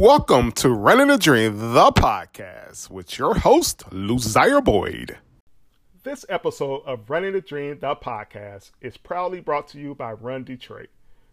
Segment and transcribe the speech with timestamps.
[0.00, 5.18] Welcome to Running the Dream, the podcast, with your host, Luzier Boyd.
[6.04, 10.42] This episode of Running the Dream, the podcast, is proudly brought to you by Run
[10.42, 10.88] Detroit.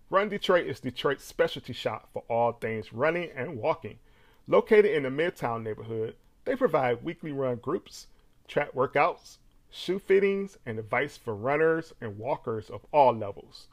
[0.09, 3.99] Run Detroit is Detroit's specialty shop for all things running and walking.
[4.49, 8.07] Located in the Midtown neighborhood, they provide weekly run groups,
[8.49, 9.37] track workouts,
[9.69, 13.69] shoe fittings, and advice for runners and walkers of all levels.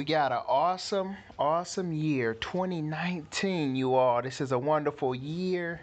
[0.01, 4.23] We got an awesome, awesome year, 2019, you all.
[4.23, 5.83] This is a wonderful year.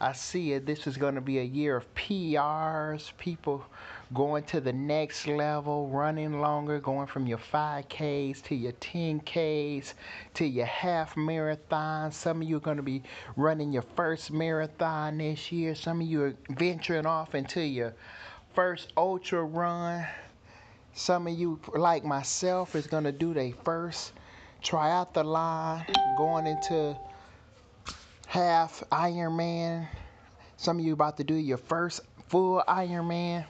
[0.00, 0.66] I see it.
[0.66, 3.64] This is going to be a year of PRs, people
[4.12, 9.94] going to the next level, running longer, going from your 5Ks to your 10Ks
[10.34, 12.10] to your half marathon.
[12.10, 13.04] Some of you are going to be
[13.36, 15.76] running your first marathon this year.
[15.76, 17.94] Some of you are venturing off into your
[18.52, 20.04] first ultra run.
[20.98, 24.12] Some of you, like myself, is gonna do their first
[24.64, 26.98] triathlon, going into
[28.26, 29.86] half Ironman.
[30.56, 33.46] Some of you about to do your first full Ironman.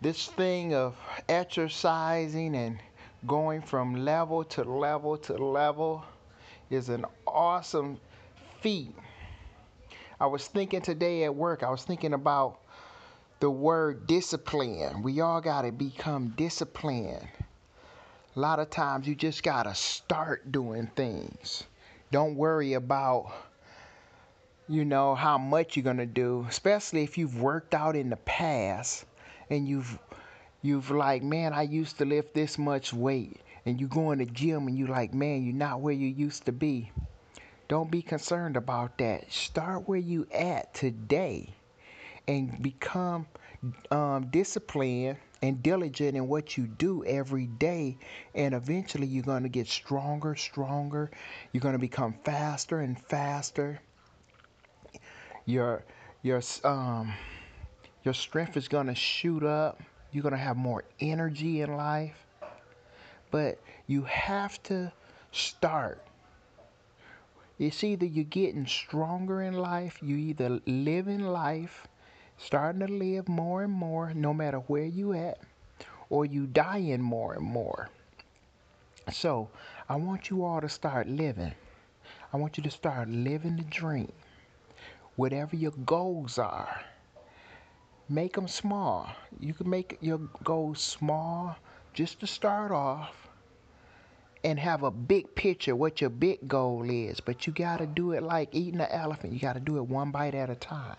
[0.00, 0.96] This thing of
[1.28, 2.80] exercising and
[3.24, 6.04] going from level to level to level
[6.68, 8.00] is an awesome
[8.60, 8.92] feat.
[10.18, 12.59] I was thinking today at work, I was thinking about
[13.40, 15.02] the word discipline.
[15.02, 17.26] We all got to become disciplined.
[18.36, 21.64] A lot of times you just got to start doing things.
[22.12, 23.32] Don't worry about
[24.68, 28.16] you know how much you're going to do, especially if you've worked out in the
[28.16, 29.06] past
[29.48, 29.98] and you've
[30.60, 34.26] you've like, man, I used to lift this much weight and you go in the
[34.26, 36.92] gym and you like, man, you're not where you used to be.
[37.68, 39.32] Don't be concerned about that.
[39.32, 41.54] Start where you at today
[42.28, 43.26] and become
[43.90, 47.96] um, disciplined and diligent in what you do every day
[48.34, 51.10] and eventually you're going to get stronger stronger.
[51.52, 53.80] You're going to become faster and faster.
[55.46, 55.84] Your
[56.22, 57.12] your um
[58.04, 59.82] your strength is going to shoot up.
[60.12, 62.26] You're going to have more energy in life.
[63.30, 64.92] But you have to
[65.32, 66.04] start.
[67.58, 71.86] It's either you're getting stronger in life you either live in life
[72.42, 75.38] starting to live more and more no matter where you at
[76.08, 77.90] or you dying more and more.
[79.12, 79.48] So
[79.88, 81.52] i want you all to start living.
[82.32, 84.12] I want you to start living the dream.
[85.16, 86.80] Whatever your goals are
[88.08, 89.08] make them small.
[89.38, 91.56] You can make your goals small
[91.92, 93.28] just to start off
[94.42, 98.12] and have a big picture what your big goal is but you got to do
[98.12, 99.32] it like eating an elephant.
[99.34, 100.96] You got to do it one bite at a time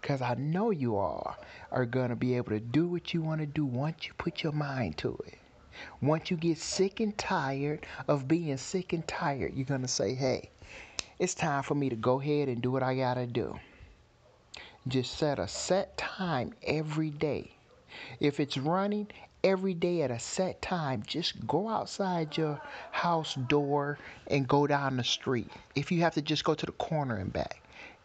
[0.00, 1.36] because I know you all
[1.70, 4.42] are going to be able to do what you want to do once you put
[4.42, 5.38] your mind to it.
[6.00, 10.14] Once you get sick and tired of being sick and tired, you're going to say,
[10.14, 10.50] hey,
[11.18, 13.58] it's time for me to go ahead and do what I got to do.
[14.86, 17.52] Just set a set time every day.
[18.20, 19.08] If it's running,
[19.44, 22.60] every day at a set time, just go outside your
[22.90, 23.98] house door
[24.28, 25.50] and go down the street.
[25.74, 27.62] If you have to just go to the corner and back,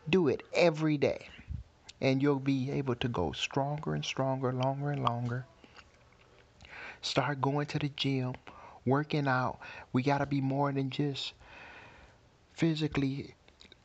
[0.10, 1.28] do it every day
[2.04, 5.46] and you'll be able to go stronger and stronger, longer and longer.
[7.02, 8.34] Start going to the gym,
[8.86, 9.60] working out.
[9.94, 11.34] We got to be more than just
[12.54, 13.34] physically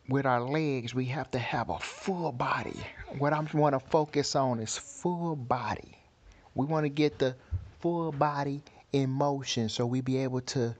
[0.08, 0.94] with our legs.
[0.94, 2.80] We have to have a full body.
[3.18, 5.96] What I want to focus on is full body.
[6.56, 7.36] We want to get the
[7.80, 8.62] full body
[8.92, 10.74] in motion so we be able to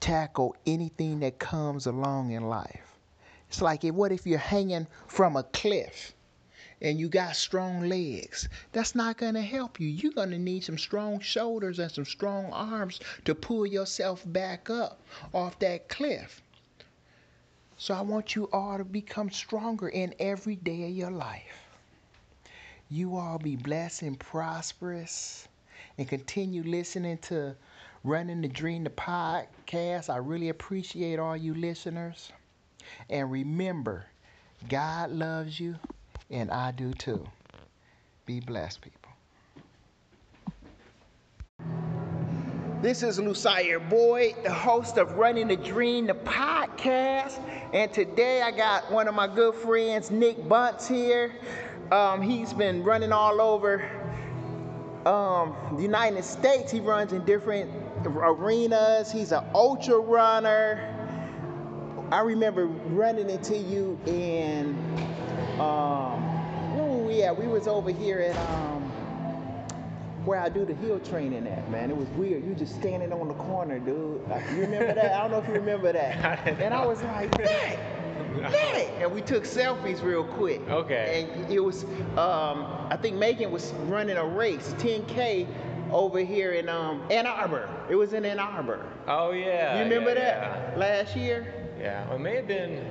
[0.00, 2.98] tackle anything that comes along in life.
[3.48, 6.12] It's like, what if you're hanging from a cliff?
[6.80, 9.88] And you got strong legs, that's not going to help you.
[9.88, 14.68] You're going to need some strong shoulders and some strong arms to pull yourself back
[14.68, 15.00] up
[15.32, 16.42] off that cliff.
[17.78, 21.66] So I want you all to become stronger in every day of your life.
[22.90, 25.48] You all be blessed and prosperous
[25.98, 27.56] and continue listening to
[28.04, 30.08] Running the Dream the podcast.
[30.08, 32.30] I really appreciate all you listeners.
[33.10, 34.06] And remember,
[34.68, 35.76] God loves you
[36.30, 37.26] and I do too.
[38.24, 39.12] Be blessed, people.
[42.82, 47.40] This is Lucier Boyd, the host of Running the Dream, the podcast.
[47.72, 51.32] And today I got one of my good friends, Nick Bunce, here.
[51.90, 53.88] Um, he's been running all over
[55.06, 56.70] um, the United States.
[56.70, 57.70] He runs in different
[58.04, 59.10] arenas.
[59.10, 60.92] He's an ultra runner.
[62.12, 64.76] I remember running into you in
[65.60, 66.22] um,
[66.76, 67.38] where were we at?
[67.38, 68.82] We was over here at um,
[70.26, 71.90] where I do the hill training at, man.
[71.90, 72.44] It was weird.
[72.44, 74.28] You just standing on the corner, dude.
[74.28, 75.12] Like, you remember that?
[75.14, 76.46] I don't know if you remember that.
[76.60, 77.78] and I was like, Nick,
[78.36, 78.90] Nick.
[78.98, 80.60] And we took selfies real quick.
[80.68, 81.28] Okay.
[81.32, 81.84] And it was,
[82.18, 85.46] um, I think Megan was running a race, 10K,
[85.92, 87.68] over here in um, Ann Arbor.
[87.88, 88.84] It was in Ann Arbor.
[89.06, 89.78] Oh yeah.
[89.78, 91.46] you remember yeah, that last year?
[91.78, 91.84] Yeah.
[91.84, 92.06] yeah.
[92.08, 92.84] Well, it may have been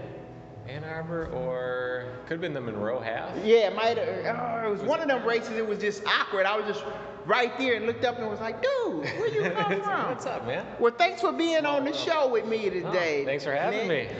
[0.67, 3.29] Ann Arbor or could have been the Monroe half.
[3.43, 4.07] Yeah, it might have.
[4.07, 5.51] Oh, it was one of them races.
[5.57, 6.45] It was just awkward.
[6.45, 6.83] I was just
[7.25, 10.45] right there and looked up and was like, "Dude, where you come from?" What's up,
[10.47, 10.65] man?
[10.79, 13.23] Well, thanks for being on the show with me Oh, today.
[13.25, 14.09] thanks for having Nick.
[14.11, 14.17] me.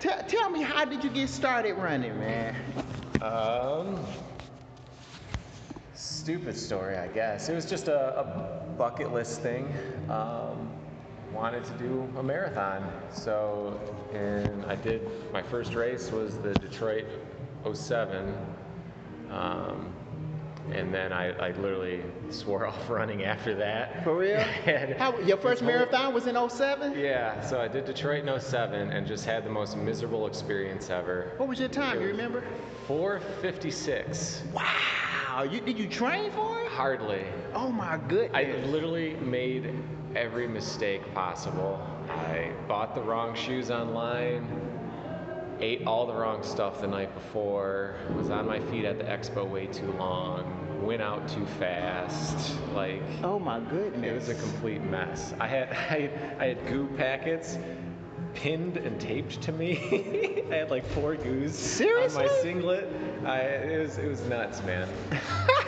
[0.00, 2.56] T- tell me, how did you get started running, man?
[3.22, 4.04] Um,
[5.94, 7.48] stupid story, I guess.
[7.48, 9.72] It was just a, a bucket list thing.
[10.10, 10.63] Um,
[11.34, 13.78] wanted to do a marathon, so
[14.12, 15.08] and I did.
[15.32, 17.06] My first race was the Detroit
[17.72, 18.34] 07.
[19.30, 19.92] Um,
[20.72, 24.02] and then I, I literally swore off running after that.
[24.04, 24.40] For real?
[24.98, 26.98] How, your first whole- marathon was in 07?
[26.98, 31.32] Yeah, so I did Detroit in 07 and just had the most miserable experience ever.
[31.36, 32.00] What was your time?
[32.00, 32.42] You remember?
[32.86, 34.42] 456.
[34.54, 35.42] Wow.
[35.50, 36.68] You did you train for it?
[36.68, 37.24] Hardly.
[37.54, 38.30] Oh my goodness.
[38.34, 39.74] I literally made
[40.16, 41.80] every mistake possible.
[42.08, 44.46] I bought the wrong shoes online,
[45.60, 49.48] ate all the wrong stuff the night before, was on my feet at the expo
[49.48, 52.56] way too long, went out too fast.
[52.74, 54.04] Like, oh my goodness.
[54.04, 55.34] it was a complete mess.
[55.40, 57.58] I had I, I had goo packets
[58.34, 60.42] pinned and taped to me.
[60.50, 62.24] I had like four goos on Seriously?
[62.26, 62.88] my singlet.
[63.24, 64.88] I, it was it was nuts, man.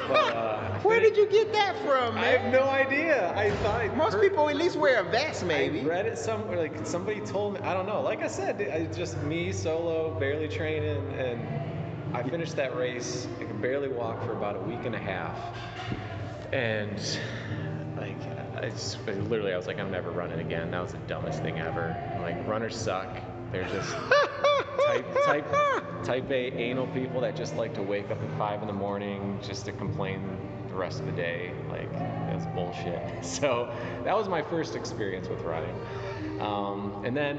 [0.08, 2.22] But, uh, Where did you get that from, man?
[2.22, 3.34] I have no idea.
[3.36, 5.80] I thought Most heard- people at least wear a vest, maybe.
[5.80, 6.56] I read it somewhere.
[6.58, 7.60] Like somebody told me.
[7.62, 8.00] I don't know.
[8.02, 11.44] Like I said, I just me solo, barely training, and
[12.14, 13.26] I finished that race.
[13.40, 15.36] I could barely walk for about a week and a half,
[16.52, 17.00] and
[18.62, 20.70] I just I literally, I was like, I'm never running again.
[20.70, 21.96] That was the dumbest thing ever.
[22.14, 23.08] I'm like runners suck.
[23.52, 23.94] They're just
[24.86, 25.46] type type
[26.04, 29.38] type A anal people that just like to wake up at five in the morning
[29.42, 30.38] just to complain
[30.68, 31.52] the rest of the day.
[31.68, 33.02] Like that's bullshit.
[33.24, 33.72] So
[34.04, 35.74] that was my first experience with running.
[36.40, 37.36] Um, and then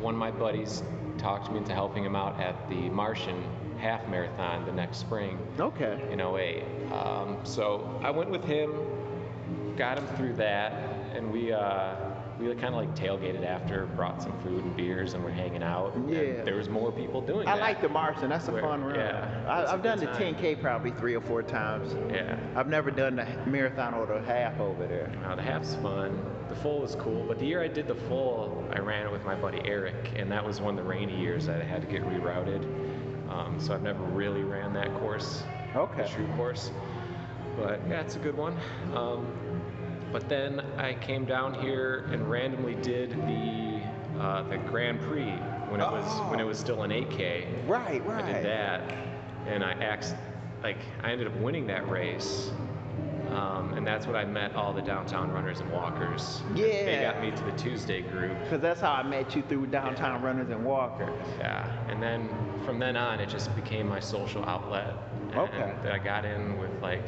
[0.00, 0.82] one of my buddies
[1.18, 3.42] talked me into helping him out at the Martian
[3.78, 6.00] half marathon the next spring okay.
[6.10, 6.62] in 08.
[6.92, 8.70] Um, so I went with him,
[9.76, 10.72] got him through that,
[11.14, 11.94] and we uh,
[12.38, 15.94] we kind of like tailgated after, brought some food and beers, and we're hanging out.
[15.94, 16.42] and Yeah.
[16.42, 17.50] there was more people doing it.
[17.50, 17.60] I that.
[17.62, 18.28] like the Martian.
[18.28, 18.96] That's a Where- fun run.
[18.96, 20.34] yeah, I, I've done the time.
[20.34, 21.94] 10K probably three or four times.
[22.12, 22.36] Yeah.
[22.56, 25.12] I've never done the marathon or the half over there.
[25.22, 26.20] Now the half's fun.
[26.48, 29.24] The full was cool, but the year I did the full, I ran it with
[29.24, 31.88] my buddy Eric, and that was one of the rainy years that I had to
[31.88, 32.64] get rerouted.
[33.30, 35.42] Um, so I've never really ran that course,
[35.74, 36.02] Okay.
[36.02, 36.70] the true course.
[37.56, 38.56] But yeah, it's a good one.
[38.94, 39.26] Um,
[40.12, 43.80] but then I came down here and randomly did the
[44.20, 45.32] uh, the Grand Prix
[45.68, 47.66] when it was when it was still an 8K.
[47.66, 48.24] Right, right.
[48.24, 48.94] I did that,
[49.46, 50.14] and I ax-
[50.62, 52.50] like I ended up winning that race,
[53.30, 56.42] um, and that's when I met all the downtown runners and walkers.
[56.54, 56.64] Yeah.
[56.66, 57.12] They Yeah.
[57.12, 58.38] got me to the Tuesday group.
[58.44, 61.10] Because that's how I met you through Downtown Runners and Walkers.
[61.40, 62.28] Yeah, and then
[62.64, 64.94] from then on, it just became my social outlet.
[65.32, 65.74] And Okay.
[65.90, 67.02] I got in with like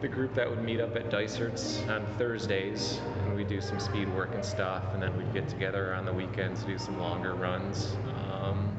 [0.00, 4.12] the group that would meet up at Dysert's on Thursdays, and we'd do some speed
[4.14, 7.34] work and stuff, and then we'd get together on the weekends to do some longer
[7.34, 7.96] runs.
[8.32, 8.74] Um,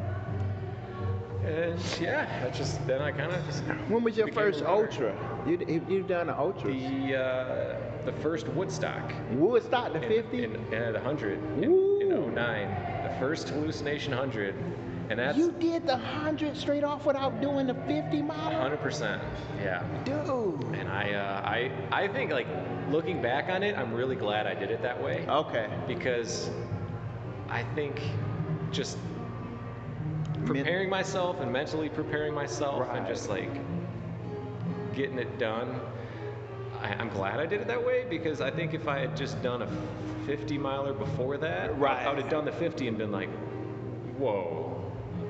[1.46, 5.16] and yeah, I just then I kind of just When was your first ultra?
[5.48, 6.72] You you done an ultra?
[6.72, 10.44] The uh, the first Woodstock Woodstock, the in, 50?
[10.44, 12.28] in, in at 100 in, Ooh.
[12.28, 14.56] in 09, the first hallucination 100,
[15.12, 18.70] and that's you did the 100 straight off without doing the 50 mile?
[18.70, 19.20] 100%.
[19.62, 19.84] Yeah.
[20.06, 20.64] Dude.
[20.76, 22.48] And I, uh, I, I think like
[22.90, 25.70] looking back on it, I'm really glad I did it that way Okay.
[25.86, 26.50] because
[27.50, 28.02] I think
[28.72, 28.98] just
[30.46, 33.50] preparing myself and mentally preparing myself and just like
[34.96, 35.80] getting it done.
[36.82, 39.42] I, I'm glad I did it that way because I think if I had just
[39.44, 39.68] done a
[40.26, 42.08] 50 miler before that, Right.
[42.08, 43.30] I would have done the 50 and been like,
[44.18, 44.71] whoa,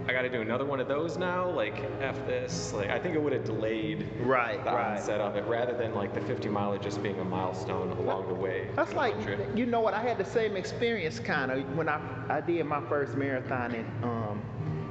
[0.08, 1.50] I got to do another one of those now.
[1.50, 4.98] Like f this, like I think it would have delayed Right, the right.
[4.98, 8.34] onset of it rather than like the 50 miler just being a milestone along the
[8.34, 8.68] way.
[8.76, 9.58] That's like, 100.
[9.58, 9.94] you know what?
[9.94, 13.86] I had the same experience kind of when I I did my first marathon in
[14.04, 14.42] um,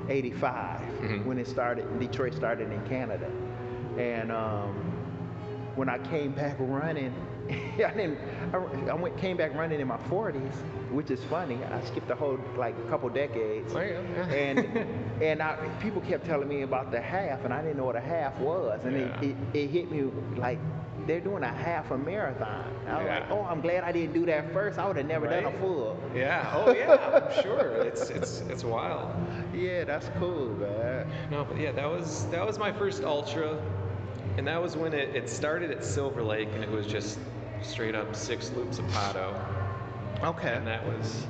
[0.09, 1.25] '85 Mhm.
[1.25, 1.85] when it started.
[1.99, 3.31] Detroit started in Canada,
[3.99, 4.75] and um,
[5.75, 7.15] when I came back running,
[7.87, 8.19] I didn't.
[8.53, 8.57] I,
[8.91, 10.55] I went came back running in my 40s,
[10.91, 11.59] which is funny.
[11.65, 13.73] I skipped a whole like a couple decades.
[13.73, 14.25] Go, yeah.
[14.33, 14.59] and
[15.23, 18.01] and I, people kept telling me about the half, and I didn't know what a
[18.01, 19.21] half was, and Yeah.
[19.21, 20.59] it, it, it hit me like
[21.07, 22.65] they're doing a half a marathon.
[22.87, 24.79] I was like, oh, I'm glad I didn't do that first.
[24.79, 25.99] I would have never done a full.
[26.15, 26.53] Yeah.
[26.55, 26.97] Oh yeah.
[27.37, 27.71] I'm sure.
[27.83, 29.11] It's it's it's wild.
[29.55, 31.11] Yeah, that's cool, man.
[31.31, 33.59] No, but yeah, that was that was my first ultra,
[34.37, 37.19] and that was when it, it started at Silver Lake, and it was just
[37.63, 39.35] straight up six loops of Pato,
[40.23, 40.55] Okay.
[40.55, 41.27] and that was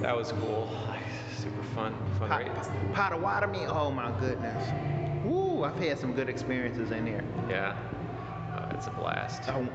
[0.00, 0.70] that was cool.
[1.36, 2.68] Super fun, fun Pot, race.
[2.92, 4.68] Potawatomi, oh my goodness.
[5.24, 7.24] Woo, I've had some good experiences in there.
[7.48, 7.76] Yeah,
[8.54, 9.48] oh, it's a blast.
[9.48, 9.66] I,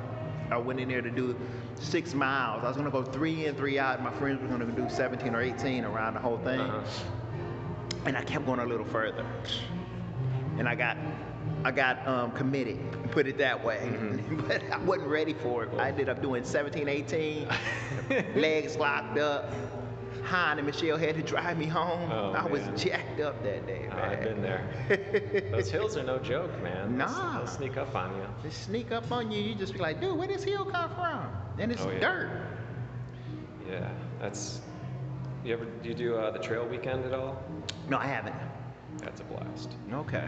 [0.52, 1.36] I went in there to do
[1.76, 2.64] six miles.
[2.64, 4.02] I was gonna go three in, three out.
[4.04, 6.60] My friends were gonna do 17 or 18 around the whole thing.
[6.60, 7.04] Uh-huh.
[8.06, 9.26] and I kept going a little further.
[10.58, 10.98] And I got,
[11.66, 12.78] I got um, committed,
[13.12, 13.80] put it that way.
[13.84, 14.48] Mhm.
[14.48, 15.70] but I wasn't ready for it.
[15.80, 17.48] I ended up doing 17, 18,
[18.36, 19.52] legs locked up.
[20.26, 22.12] Han and Michelle had to drive me home.
[22.12, 24.00] Oh, I was jacked up that day, man.
[24.00, 24.64] I've been there.
[25.52, 26.98] Those hills are no joke, man.
[26.98, 27.38] They'll- Nah.
[27.40, 28.28] They'll sneak up on you.
[28.44, 31.28] They sneak up on you, you just be like, dude, where this hill come from?
[31.58, 32.00] And it's Oh, yeah.
[32.00, 32.30] dirt.
[33.68, 34.62] Yeah, that's.
[35.44, 37.42] You ever do you do uh, the trail weekend at all?
[37.90, 38.36] No, I haven't.
[39.00, 39.76] That's a blast.
[39.94, 40.28] Okay.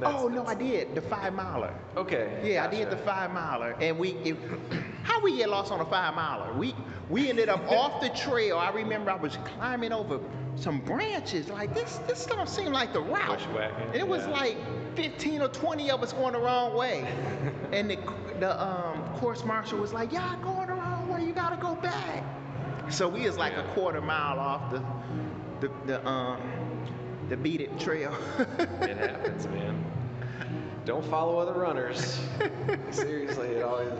[0.00, 1.72] That's- oh no, I did the five miler.
[1.96, 2.40] Okay.
[2.44, 4.10] Yeah, I did the five miler, and we.
[4.24, 4.36] It,
[5.04, 6.52] how we get lost on a five miler?
[6.54, 6.74] We
[7.10, 8.58] we ended up off the trail.
[8.58, 10.20] I remember I was climbing over
[10.56, 11.48] some branches.
[11.48, 13.38] Like this, this don't seem like the route.
[13.38, 14.30] Bushwhacking, And it was yeah.
[14.32, 14.56] like
[14.96, 17.04] 15 or 20 of us going the wrong way,
[17.72, 17.98] and the
[18.40, 21.24] the um, course marshal was like, "Y'all going the wrong way.
[21.24, 22.22] You gotta go back."
[22.90, 23.62] So we was like Yeah.
[23.70, 24.82] a quarter mile off the
[25.60, 26.40] the the um
[27.28, 28.12] the beat it trail.
[28.82, 29.82] It happens, man.
[30.84, 32.20] Don't follow other runners.
[32.90, 33.90] Seriously, it always.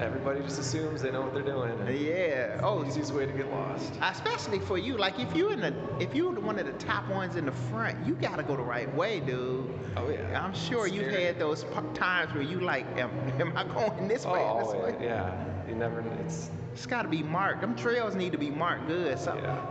[0.00, 1.70] Everybody just assumes they know what they're doing.
[2.04, 2.60] yeah.
[2.64, 3.92] Oh, the easiest way to get lost.
[4.02, 7.36] especially for you like if you're in the if you're one of the top ones
[7.36, 10.42] in the front you gotta go the right way dude Oh yeah.
[10.44, 11.24] i'm sure It's you've scary.
[11.24, 13.08] had those times where you like am,
[13.40, 15.44] am i going this Oh, way or this always, way yeah.
[15.68, 16.00] You never.
[16.26, 19.70] It's it's gotta be marked them trails need to be marked good so Yeah.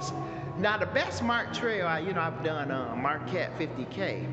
[0.57, 4.27] Now the best marked trail I, you know i've done uh, marquette 50k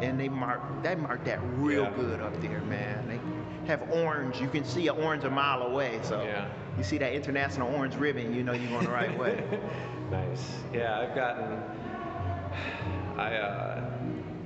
[0.00, 1.90] and they mark they mark that real Yeah.
[1.96, 3.20] good up there man they
[3.66, 6.46] have orange you can see an orange a mile away so Yeah.
[6.78, 9.42] you see that international orange ribbon you know you're going the right way
[10.10, 10.58] nice.
[10.72, 11.58] Yeah, I've gotten.
[13.16, 13.90] I uh,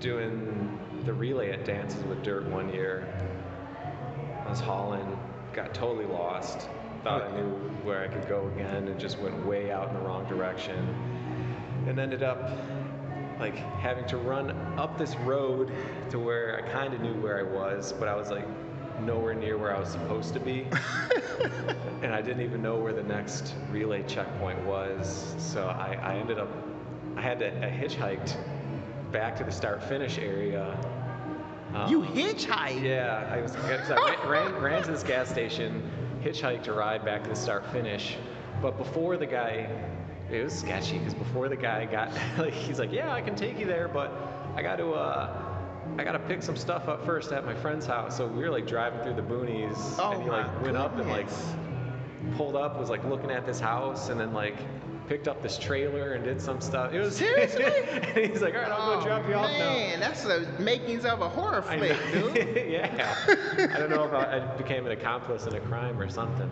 [0.00, 3.06] doing the relay at Dances with Dirt one year.
[4.47, 5.18] I was hauling,
[5.52, 6.68] got totally lost.
[7.05, 7.49] Thought I knew
[7.85, 10.95] where I could go again, and just went way out in the wrong direction,
[11.87, 12.50] and ended up
[13.38, 15.73] like having to run up this road
[16.11, 18.47] to where I kind of knew where I was, but I was like
[19.00, 20.67] nowhere near where I was supposed to be.
[22.02, 25.37] and I didn't even know where the next relay checkpoint was.
[25.38, 26.49] So I, I ended up,
[27.17, 28.37] I had to, I hitchhiked
[29.12, 30.76] back to the start finish area.
[31.75, 33.55] Um, you hitchhike Yeah, I was.
[33.55, 35.81] 'cause I ran, ran, ran to this gas station,
[36.28, 38.16] hitchhiked a ride back to the start finish.
[38.61, 39.68] But before the guy,
[40.30, 43.58] it was sketchy because before the guy got, like, he's like, yeah, I can take
[43.58, 44.12] you there, but
[44.54, 45.44] I got to, uh,
[45.97, 48.16] I got to pick some stuff up first at my friend's house.
[48.16, 51.08] So we were like driving through the boonies, Oh and he like went up and
[51.08, 51.28] like
[52.37, 54.56] pulled up, was like looking at this house, and then like
[55.09, 56.93] picked up this trailer and did some stuff.
[56.93, 57.65] It was Seriously?
[57.91, 59.73] and he's like, all right, I'll go Oh, drop you off now.
[59.73, 62.67] Man, that's the makings of a horror flick, dude.
[62.71, 63.17] yeah.
[63.75, 66.50] I don't know if I, I became an accomplice in a crime or something.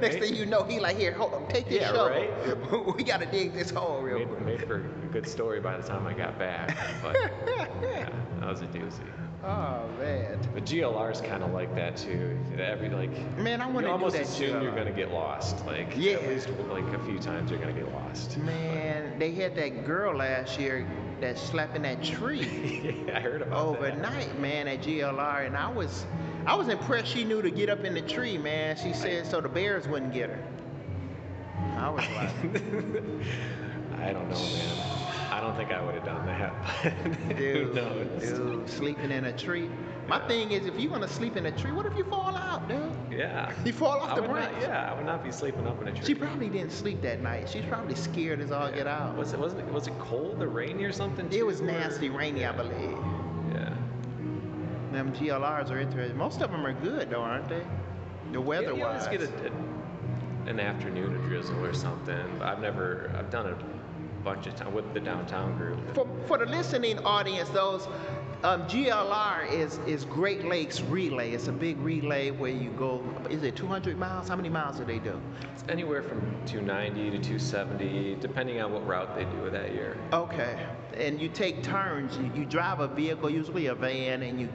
[0.00, 2.08] Next thing you know, he like, here, hold, on, take this Yeah, shovel.
[2.08, 2.96] right?
[2.96, 4.40] we gotta dig this hole made, quick.
[4.44, 6.76] made for a good story by the time I got back.
[7.02, 7.16] But
[7.82, 8.08] yeah,
[8.40, 9.02] that was a doozy.
[9.44, 12.38] Oh man, The GLR is kind of like that too.
[12.58, 14.22] Every like man, I want you to do almost that.
[14.22, 15.66] assume you're gonna get lost.
[15.66, 16.12] Like Yeah.
[16.12, 18.38] at least like a few times you're gonna get lost.
[18.38, 20.86] Man, they had that girl last year
[21.20, 23.92] that slept in that tree yeah, I heard about that.
[23.94, 26.04] overnight, man, at GLR, and I was,
[26.46, 27.08] I was impressed.
[27.08, 28.76] She knew to get up in the tree, man.
[28.76, 30.38] She said so the bears wouldn't get her.
[31.78, 32.62] I was like,
[34.02, 34.78] I don't know, man.
[35.30, 36.52] I don't think I would have done that.
[37.28, 38.20] but Dude, Who knows?
[38.22, 39.68] dude, sleeping in a tree.
[40.08, 40.26] My Yeah.
[40.28, 42.82] thing is, if you're gonna sleep in a tree, what if you fall out, dude?
[43.10, 43.50] Yeah.
[43.64, 44.62] You fall off I the would not, branch.
[44.62, 46.04] yeah, I would not be sleeping up in a tree.
[46.04, 47.48] She probably didn't sleep that night.
[47.48, 49.16] She's probably scared as all get out.
[49.16, 51.28] Was it wasn't it, was it cold or rainy or something?
[51.32, 52.98] It was too, or- nasty, rainy, I believe.
[53.54, 53.72] Yeah.
[54.92, 56.18] Them GLRs are interesting.
[56.18, 57.62] Most of them are good, though, aren't they?
[58.32, 62.26] The Yeah, weather you always get a, a, an afternoon of drizzle or something.
[62.38, 63.64] But I've never I've done it a
[64.24, 65.78] bunch of times with the downtown group.
[65.94, 67.88] For, for the listening audience, those
[68.44, 71.30] um, GLR is is Great Lakes Relay.
[71.32, 73.02] It's a big relay where you go.
[73.30, 74.28] Is it 200 miles?
[74.28, 75.20] How many miles do they do?
[75.52, 79.96] It's anywhere from 290 to 270, depending on what route they do that year.
[80.12, 80.66] Okay.
[80.96, 82.16] And you take turns.
[82.18, 84.48] You, you drive a vehicle, usually a van, and you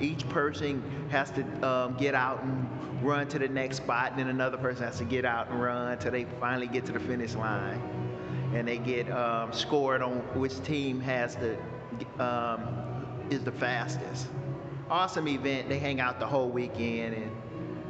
[0.00, 2.68] each person has to um, get out and
[3.02, 5.92] run to the next spot, and then another person has to get out and run
[5.92, 7.80] until they finally get to the finish line,
[8.54, 11.56] and they get um, scored on which team has the
[12.22, 12.60] um,
[13.30, 14.26] is the fastest.
[14.90, 15.68] Awesome event.
[15.68, 17.30] They hang out the whole weekend and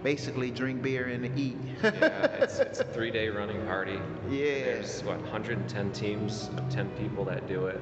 [0.02, 1.56] basically drink beer and eat.
[1.82, 3.98] yeah, it's, it's a three-day running party.
[4.28, 4.64] Yeah.
[4.64, 7.80] There's what 110 teams of 10 people that do it,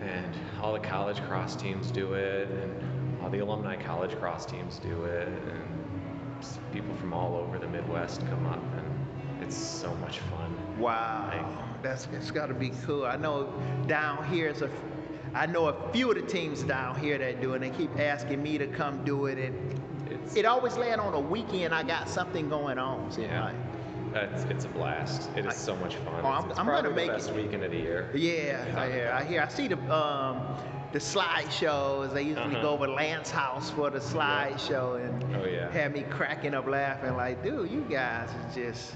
[0.00, 4.78] and all the college cross teams do it, and all the alumni college cross teams
[4.78, 5.74] do it, and
[6.72, 10.53] people from all over the Midwest come up, and it's so much fun.
[10.78, 13.04] Wow, that's it's got to be cool.
[13.06, 13.52] I know
[13.86, 14.70] down here is a,
[15.34, 17.60] I know a few of the teams down here that do it.
[17.60, 21.20] They keep asking me to come do it, and It's it always land on a
[21.20, 21.74] weekend.
[21.74, 23.10] I got something going on.
[23.12, 23.44] seems Yeah.
[23.44, 23.54] like.
[24.32, 25.28] it's, it's a blast.
[25.36, 26.20] It is I- so much fun.
[26.24, 28.10] Oh, I'm- it's it's I'm gonna probably make the best it- weekend of the year.
[28.14, 29.12] Yeah, I hear.
[29.14, 29.42] I hear.
[29.42, 30.40] I see the um,
[30.92, 32.12] the slideshows.
[32.14, 32.62] They usually Uh-huh.
[32.62, 35.70] go over Lance House for the slideshow, and Oh, yeah.
[35.70, 37.14] had me cracking up laughing.
[37.16, 38.94] Like, dude, you guys is just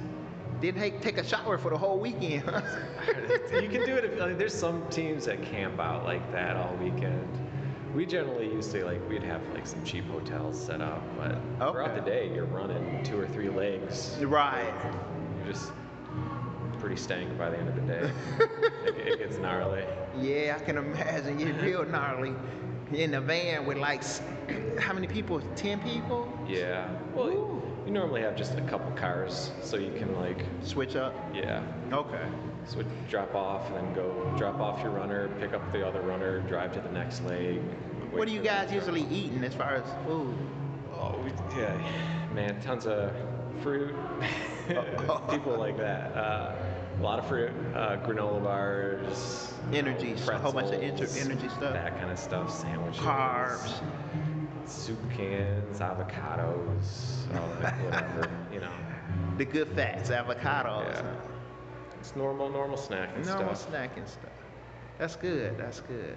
[0.61, 2.45] didn't take, take a shower for the whole weekend.
[3.53, 4.05] you can do it.
[4.05, 7.29] If, I mean, there's some teams that camp out like that all weekend.
[7.95, 11.39] We generally used to like we'd have like some cheap hotels set up, but
[11.73, 14.17] throughout the day you're running two or three legs.
[14.21, 14.73] right.
[15.39, 15.73] You're just
[16.79, 18.11] pretty stank by the end of the day.
[18.85, 19.85] it, it gets gnarly.
[20.21, 21.39] Yeah, I can imagine.
[21.39, 22.35] You're real gnarly
[22.93, 24.03] in the van with like,
[24.79, 25.41] how many people?
[25.57, 26.33] Ten people?
[26.47, 26.89] Yeah.
[27.15, 27.63] Well.
[27.89, 31.15] You normally have just a couple cars, so you can like Switch up.
[31.35, 31.63] yeah.
[31.91, 32.23] Okay.
[32.67, 36.41] So drop off and then go drop off your runner, pick up the other runner,
[36.41, 37.63] drive to the next leg.
[38.11, 40.37] What are you for the guys usually eating as far as food?
[40.93, 41.81] Oh, we, yeah,
[42.35, 43.11] man, tons of
[43.63, 43.95] fruit.
[45.31, 46.15] People like that.
[46.15, 46.57] Uh,
[46.99, 51.49] a lot of fruit, uh, granola bars, Energy, a whole bunch of inter- pretzels, energy
[51.49, 51.73] stuff.
[51.73, 52.51] That kind of stuff.
[52.55, 53.81] Sandwiches, Carbs.
[54.71, 58.31] Soup cans, avocados, all that, whatever.
[58.53, 58.71] You know,
[59.39, 60.95] The good fats, avocados.
[60.95, 61.15] Yeah.
[62.01, 63.39] it's normal, normal snack and stuff.
[63.41, 64.31] Normal snacking stuff.
[64.99, 65.57] That's good.
[65.59, 66.17] That's good.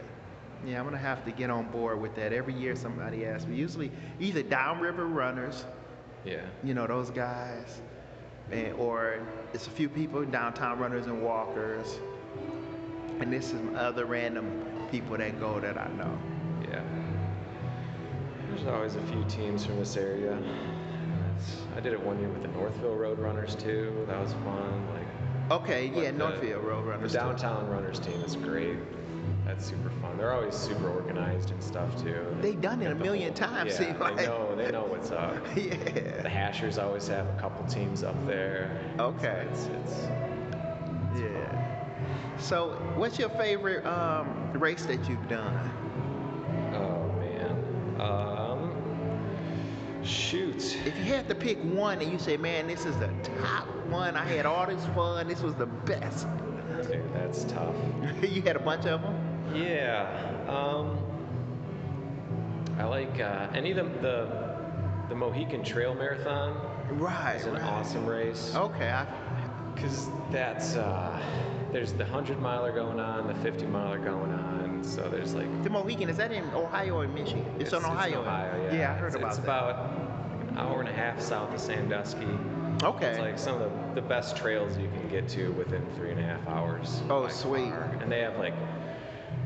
[0.65, 2.33] Yeah, I'm gonna have to get on board with that.
[2.33, 3.55] Every year somebody asks me.
[3.55, 5.65] Usually either downriver runners,
[6.25, 6.41] Yeah.
[6.63, 7.81] you know those guys,
[8.51, 9.19] and, or
[9.53, 11.99] it's a few people downtown runners and walkers,
[13.19, 16.17] and this is other random people that go that I know.
[18.63, 20.33] There's always a few teams from this area.
[20.33, 24.05] It's- I did it one year with the Northville Road Runners too.
[24.07, 24.87] That was fun.
[24.93, 28.77] Like Okay, yeah, the- Northfield Road the downtown runners team is great.
[29.47, 30.15] That's super fun.
[30.15, 32.23] They're always super organized and stuff too.
[32.39, 34.55] They've done it a million whole- times, Yeah, seem they know.
[34.55, 35.35] They know what's up.
[35.55, 35.73] yeah.
[36.21, 36.29] The.
[36.29, 38.69] Hashers always have a couple teams up there.
[38.99, 39.47] Okay.
[39.55, 40.07] So it's, it's
[41.19, 42.37] Yeah.
[42.37, 45.57] So, what's your favorite um, race that you've done?
[46.75, 47.51] oh man.
[47.99, 48.30] Um,
[50.03, 50.77] shoot.
[50.85, 53.09] If you had to pick one and you say, man, this is the
[53.43, 56.27] top one, I had all this fun, this was the best.
[56.83, 57.75] Dude, that's tough.
[58.21, 59.55] you had a bunch of them?
[59.55, 60.07] Yeah.
[60.47, 60.97] Um,
[62.79, 63.91] I like uh, any of them.
[64.01, 64.49] The
[65.09, 66.55] the Mohican Trail Marathon
[66.97, 67.35] Right.
[67.35, 67.63] is an right.
[67.63, 69.03] awesome race Okay.
[69.75, 71.21] Because that's uh,
[71.71, 74.83] there's the hundred miler going on, the fifty miler going on.
[74.83, 77.45] So there's like the Mohican, is that in Ohio or Michigan?
[77.59, 78.21] It's, on Ohio.
[78.21, 78.73] Ohio, yeah.
[78.73, 78.91] yeah.
[78.91, 79.43] I heard It's- about it's that.
[79.43, 79.90] about an
[80.61, 82.27] hour and a half south of Sandusky.
[82.83, 83.07] okay.
[83.07, 86.19] It's like some of the, the best trails you can get to within three and
[86.19, 87.01] a half hours.
[87.09, 87.69] Oh, sweet.
[87.71, 87.97] car.
[88.01, 88.53] And they have like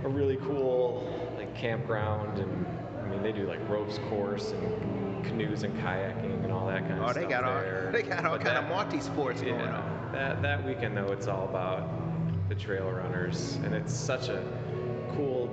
[0.04, 2.66] a really cool like campground and
[3.04, 6.94] I mean they do like ropes course and canoes and kayaking and all that kind
[7.00, 7.16] of oh, stuff.
[7.16, 10.12] they got all they got all But kind that- of multi sports going yeah, on.
[10.12, 11.90] That that weekend though it's all about
[12.50, 14.44] the trail runners and it's such a
[15.16, 15.50] cool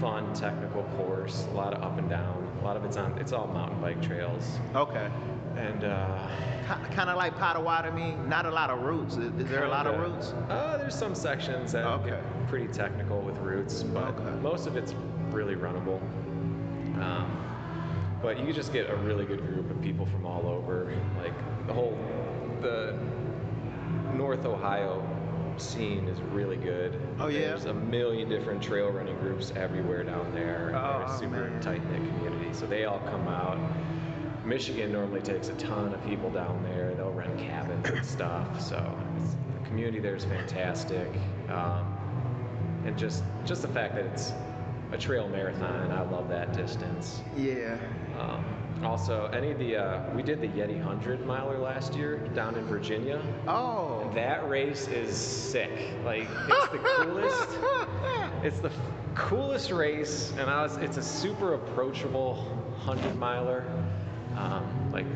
[0.00, 1.46] fun, technical course.
[1.50, 2.46] A lot of up and down.
[2.62, 3.12] A lot of it's on.
[3.18, 4.60] It's all mountain bike trails.
[4.76, 5.08] Okay.
[5.56, 6.28] And uh,
[6.92, 9.16] Kind of like Potawatomi, not a lot of routes.
[9.16, 10.28] Is, is there a lot of routes?
[10.48, 12.10] Uh, there's some sections that Okay.
[12.10, 14.30] get pretty technical with routes, but Okay.
[14.40, 14.94] most of it's
[15.30, 16.00] really runnable.
[17.02, 17.36] Um,
[18.22, 20.92] but you just get a really good group of people from all over.
[21.20, 21.34] Like
[21.66, 21.98] the whole
[22.60, 22.96] the
[24.14, 25.02] North Ohio
[25.60, 26.98] scene is really good.
[27.18, 27.40] Oh, yeah?
[27.48, 30.68] There's a million different trail running groups everywhere down there.
[30.68, 33.58] and Oh, They're a super tight knit community, so they all come out.
[34.44, 36.94] Michigan normally takes a ton of people down there.
[36.94, 38.60] They'll rent cabins and stuff.
[38.60, 38.76] So
[39.22, 41.08] it's, the community there is fantastic,
[41.48, 41.86] um,
[42.84, 44.32] and just just the fact that it's
[44.90, 47.22] a trail marathon, I love that distance.
[47.36, 47.78] Yeah.
[48.18, 48.44] Um,
[48.84, 52.64] also, any of the uh, we did the Yeti hundred miler last year down in
[52.64, 53.22] Virginia.
[53.46, 54.01] Oh.
[54.14, 55.70] That race is sick.
[56.04, 57.48] Like it's the coolest.
[58.42, 58.72] It's the
[59.14, 60.76] coolest race, and I was.
[60.78, 62.44] It's a super approachable
[62.80, 63.64] hundred miler.
[64.36, 65.06] Um, like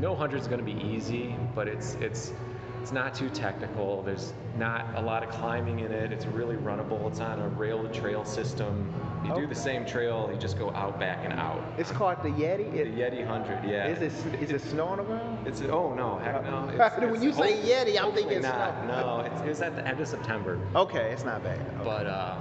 [0.00, 2.32] no hundred is going to be easy, but it's it's
[2.80, 4.02] it's not too technical.
[4.02, 6.12] There's not a lot of climbing in it.
[6.12, 7.08] It's really runnable.
[7.08, 8.92] It's on a rail to trail system.
[9.24, 10.30] You do the same trail.
[10.32, 11.62] You just go out, back, and out.
[11.78, 12.70] It's called the Yeti.
[12.72, 13.88] The Yeti hundred, yeah.
[13.88, 15.46] is it is it snowing around?
[15.46, 16.66] It's oh no, heck no.
[17.10, 18.84] When you say Yeti, I'm thinking not.
[18.84, 18.86] snow.
[18.86, 20.60] No, it's, it was at the end of September.
[20.74, 21.60] Okay, it's not bad.
[21.84, 22.36] But uh,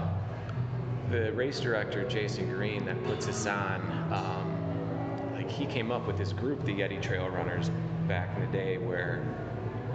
[1.11, 6.17] the race director, Jason Green, that puts this on, um, like he came up with
[6.17, 7.71] this group, the Yeti Trail Runners,
[8.07, 9.23] back in the day, where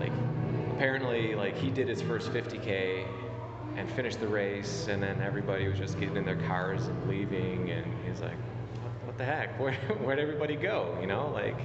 [0.00, 0.12] like
[0.80, 3.04] apparently like he did his first 50k
[3.76, 7.70] and finished the race, and then everybody was just getting in their cars and leaving,
[7.70, 8.38] and he's like,
[8.82, 9.60] what, what the heck?
[9.60, 10.96] Where where'd everybody go?
[10.98, 11.58] You know, like,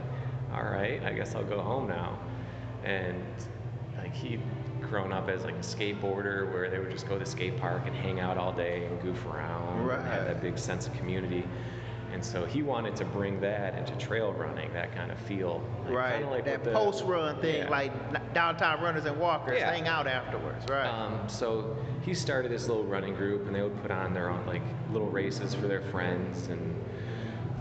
[0.54, 2.20] all right, I guess I'll go home now,
[2.84, 3.24] and
[3.98, 4.38] like he
[4.82, 7.84] grown up as like a skateboarder where they would just go to the skate park
[7.86, 11.48] and hang out all day and goof around and have that big sense of community
[12.16, 15.94] and so he wanted to bring that into trail running that kind of feel like,
[15.94, 16.32] Right.
[16.32, 17.70] like that what the- post run thing, Yeah.
[17.70, 19.70] like downtown runners and walkers Yeah.
[19.70, 20.88] hang out afterwards, right?
[20.88, 24.46] Um, so he started this little running group, and they would put on their own
[24.48, 24.62] like
[24.94, 26.74] little races for their friends, and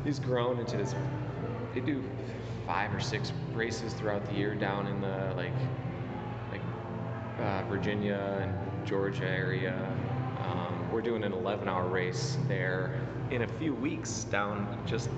[0.04, 0.94] he's grown into this.
[1.74, 2.04] They do
[2.64, 5.52] five or six races throughout the year down in the like
[6.52, 6.60] like
[7.40, 9.74] uh, Virginia and Georgia area.
[10.44, 13.00] Um, we're doing an 11-hour race there
[13.34, 15.10] in a few weeks down just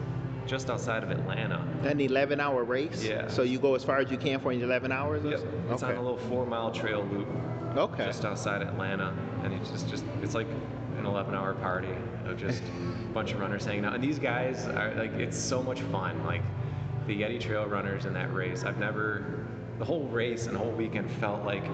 [0.46, 1.60] just outside of Atlanta.
[1.82, 3.04] An 11 hour race?
[3.04, 3.26] Yeah.
[3.26, 5.24] So you go as far as you can for 11 hours?
[5.24, 5.40] or Yep.
[5.40, 5.74] so?
[5.74, 7.26] It's on a little four-mile trail loop.
[7.76, 8.06] Okay.
[8.06, 10.46] just outside Atlanta, and it's just just it's like
[10.98, 11.90] an 11-hour party
[12.24, 13.94] of just a bunch of runners hanging out.
[13.94, 16.24] And these guys are like it's so much fun.
[16.24, 16.42] Like
[17.06, 19.44] the Yeti Trail runners in that race, I've never
[19.78, 21.64] the whole race and whole weekend felt like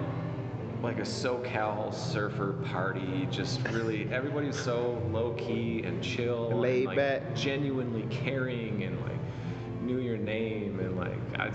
[0.82, 3.26] like a SoCal surfer party.
[3.30, 7.34] Just really everybody was so low key and chill, and, Laid like, back.
[7.34, 9.12] genuinely caring, and like
[9.82, 11.50] knew your name, and like I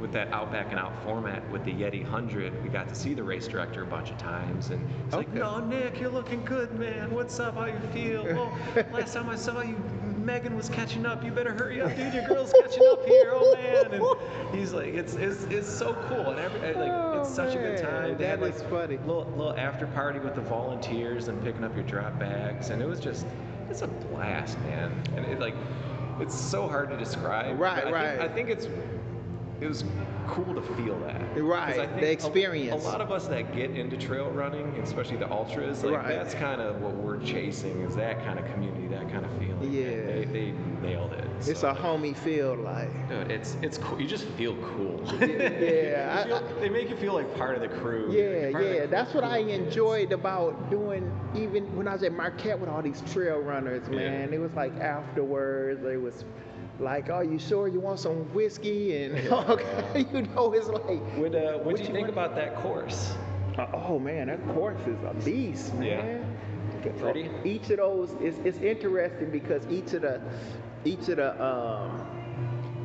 [0.00, 3.14] with that out back and out format with the Yeti 100, we got to see
[3.14, 5.18] the race director a bunch of times, and it's oh.
[5.18, 5.38] like, Okay.
[5.38, 7.10] "No, Nick, you're looking good, man.
[7.12, 7.54] What's up?
[7.54, 8.24] How you feel?
[8.36, 8.52] Well,
[8.92, 9.76] last time I saw you,
[10.18, 11.24] Megan was catching up.
[11.24, 12.12] You better hurry up, dude.
[12.12, 13.30] Your girl's catching up here.
[13.32, 17.34] Oh man!" And he's like, "It's it's, it's so cool, and every like Oh, it's
[17.34, 18.08] such a good Oh, time.
[18.18, 18.96] They that had like is funny.
[18.98, 22.86] little little after party with the volunteers and picking up your drop bags, and it
[22.88, 23.26] was just
[23.70, 24.92] it's a blast, man.
[25.16, 25.54] And it like
[26.20, 27.58] it's so hard to describe.
[27.58, 28.18] Right, I right.
[28.18, 28.68] Think, I think it's
[29.60, 29.84] it was
[30.28, 31.20] cool to feel that.
[31.40, 32.84] Right, I the a- experience.
[32.84, 36.08] A, lot of us that get into trail running, especially the ultras, like Right.
[36.08, 39.72] that's kind of what we're chasing is that kind of community, that kind of feeling.
[39.72, 39.84] Yeah.
[40.06, 41.24] They, they nailed it.
[41.46, 41.70] It's so.
[41.70, 43.08] a homie feel like.
[43.08, 44.00] Dude, it's it's cool.
[44.00, 45.02] You just feel cool.
[45.20, 48.08] Yeah, I- feel- they make you feel like part of the crew.
[48.12, 48.80] Yeah, You're part of the yeah.
[48.82, 52.82] crew That's what I enjoyed about doing even when I was at Marquette with all
[52.82, 53.96] these trail runners, Yeah.
[53.98, 54.32] man.
[54.32, 56.24] It was like afterwards, they was
[56.78, 61.34] like, "Oh, you sure you want some whiskey?" And okay, you know, it's like, What
[61.34, 63.14] uh, what What do you you think want- about that course?
[63.58, 66.02] uh, oh man, that course is a beast, Yeah.
[66.02, 66.36] man.
[67.00, 67.30] Pretty?
[67.44, 70.20] Each of those is it's interesting because each of the
[70.84, 72.06] each of the um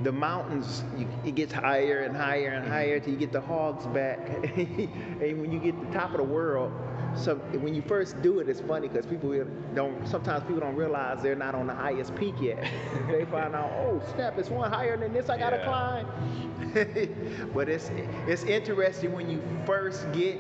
[0.04, 3.86] the mountains you, it gets higher and higher and higher till you get the hogs
[3.88, 4.20] back
[4.56, 6.72] and when you get to the top of the world
[7.16, 9.34] so when you first do it it's funny because people
[9.76, 12.64] don't sometimes people don't realize they're not on the highest peak yet
[13.08, 15.66] they find out oh snap it's one higher than this i gotta Yeah.
[15.66, 17.90] climb but it's
[18.28, 20.40] it's interesting when you first get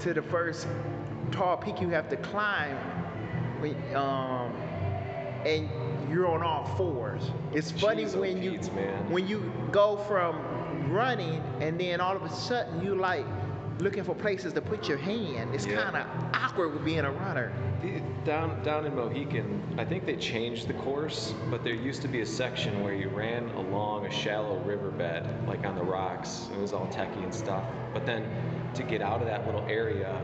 [0.00, 0.66] to the first
[1.30, 2.76] tall peak you have to climb
[3.94, 4.52] um,
[5.44, 5.68] and
[6.10, 7.30] you're on all fours.
[7.52, 9.10] It's funny Jeez, oh when you Pete's, man.
[9.10, 10.36] when you go from
[10.92, 13.26] running and then all of a sudden you like
[13.78, 15.54] looking for places to put your hand.
[15.54, 15.82] It's Yeah.
[15.84, 17.52] kind of awkward with being a runner.
[17.82, 22.08] The- Down down in Mohican, I think they changed the course, but there used to
[22.08, 26.48] be a section where you ran along a shallow riverbed, like on the rocks.
[26.52, 27.64] It was all techie and stuff.
[27.94, 28.24] But then
[28.74, 30.20] to get out of that little area,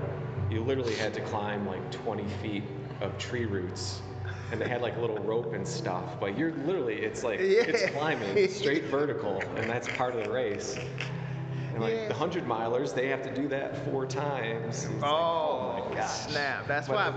[0.50, 2.64] you literally had to climb like 20 feet
[3.00, 4.02] of tree roots.
[4.52, 7.86] And they had like a little rope and stuff, but you're literally, it's like, it's
[7.96, 10.78] climbing straight vertical, and that's part of the race.
[11.74, 12.08] And like Yeah.
[12.08, 14.84] the 100 milers, they have to do that four times.
[14.84, 16.08] It's like, Oh, oh my gosh.
[16.08, 16.68] snap!
[16.68, 17.10] That's But why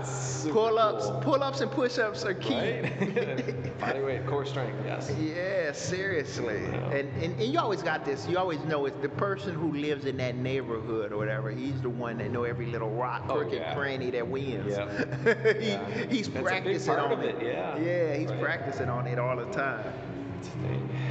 [0.52, 1.20] pull-ups, cool.
[1.20, 2.54] pull-ups, and push-ups are key.
[2.54, 3.78] Right?
[3.80, 5.12] Body weight, core strength, yes.
[5.16, 6.60] Yeah, seriously.
[6.62, 6.90] Yeah.
[6.90, 8.26] And, and and you always got this.
[8.28, 11.50] You always know it's the person who lives in that neighborhood or whatever.
[11.52, 13.74] He's the one that know every little rock, Oh, crook, and yeah.
[13.74, 14.76] cranny that wins.
[14.76, 15.60] Yep.
[15.60, 16.06] he, Yeah.
[16.10, 17.78] He's That's practicing on of it, yeah.
[17.78, 18.40] Yeah, he's Right.
[18.40, 19.84] practicing on it all the time.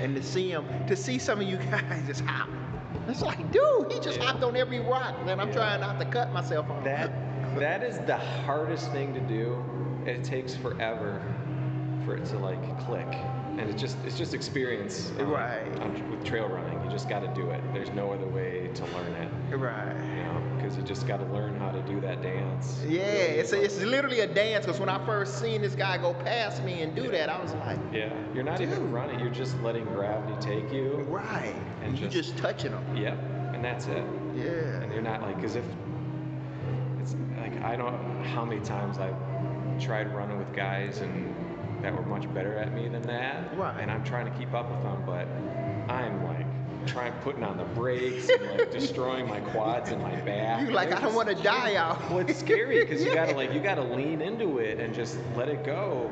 [0.02, 2.50] And to see him, to see some of you guys just hop.
[3.08, 4.26] It's like, dude, he just Yeah.
[4.28, 5.54] hopped on every rock, and I'm Yeah.
[5.54, 6.84] trying not to cut myself on.
[6.84, 7.12] That
[7.60, 9.64] that is the hardest thing to do.
[10.06, 11.22] It takes forever
[12.06, 13.08] for it to like click.
[13.58, 15.12] And it's just it's just experience.
[15.20, 15.66] um, Right.
[15.82, 16.80] on- with trail running.
[16.84, 17.62] You just gotta do it.
[17.74, 19.14] There's no other way to learn
[19.52, 19.56] it.
[19.58, 19.96] Right.
[20.68, 22.82] You because you just gotta learn how to do that dance.
[22.88, 24.66] Yeah, Really, it's, a, it's literally a dance.
[24.66, 27.54] Because when I first seen this guy go past me and do that, I was
[27.56, 28.12] like, Yeah.
[28.34, 31.06] You're not even running, you're just letting gravity take you.
[31.08, 31.56] right.
[31.82, 32.98] And And you just- just touching them.
[32.98, 33.18] Yep.
[33.54, 34.04] And that's it.
[34.36, 34.82] Yeah.
[34.82, 35.64] and you're not like because if
[37.02, 39.16] it's like I don't know how many times I've
[39.80, 41.34] tried running with guys and
[41.82, 43.80] that were much better at me than that, Right.
[43.80, 45.28] and I'm trying to keep up with them, but
[45.92, 46.46] I'm like
[46.88, 50.68] trying putting on the brakes and like destroying my quads and my back.
[50.68, 52.10] You like, I don't want to die out.
[52.10, 55.50] Well, it's scary because you gotta like you gotta lean into it and just let
[55.50, 56.10] it go,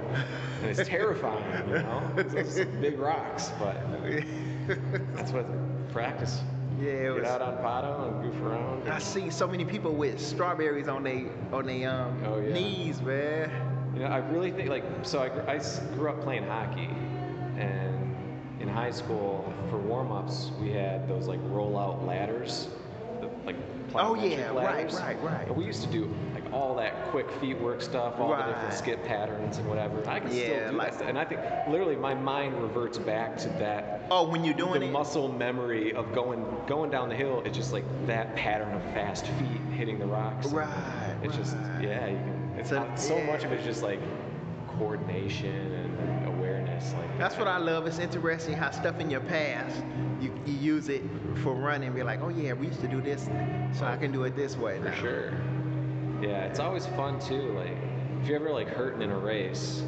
[0.62, 2.12] and it's terrifying, you know.
[2.18, 3.78] It's, it's big rocks, but
[5.16, 5.46] that's what
[5.92, 6.42] practice.
[6.80, 7.24] Yeah, it Get was.
[7.30, 8.90] out on Pato and goof around.
[8.90, 12.54] I see so many people with strawberries on their on their um, Oh, yeah.
[12.54, 13.50] knees, man.
[13.94, 15.20] You know, I really think like so.
[15.20, 15.60] I, I
[15.96, 16.90] grew up playing hockey,
[17.58, 18.05] and
[18.65, 22.67] in high school for warm-ups we had those like roll-out ladders,
[23.21, 23.56] the, like
[23.97, 24.93] Oh, yeah, right, ladders.
[24.95, 25.47] right, right.
[25.47, 28.73] And we used to do like all that quick feet work stuff, all the different
[28.73, 30.04] skip patterns and whatever.
[30.10, 30.95] I can Yeah, still do like- that.
[30.95, 31.08] stuff.
[31.08, 34.01] And I think literally my mind reverts back to that.
[34.12, 34.91] Oh, when you're doing the it.
[34.91, 39.28] muscle memory of going going down the hill, it's just like that pattern of fast
[39.28, 40.47] feet hitting the rocks.
[40.47, 40.67] Right,
[41.23, 42.56] It's just yeah, you can.
[42.58, 43.99] It's So- not so much of it's just like
[44.78, 45.85] coordination and
[46.94, 47.88] Like That's what I love.
[47.88, 49.84] It's interesting how stuff in your past,
[50.20, 51.04] you, you use it
[51.44, 51.94] for running.
[51.94, 53.30] Be like, oh yeah, we used to do this,
[53.78, 54.96] so I can do it this way for now.
[54.96, 55.34] sure.
[56.22, 57.54] Yeah, it's always fun too.
[57.54, 57.78] Like
[58.22, 59.84] if you're ever like hurting in a race,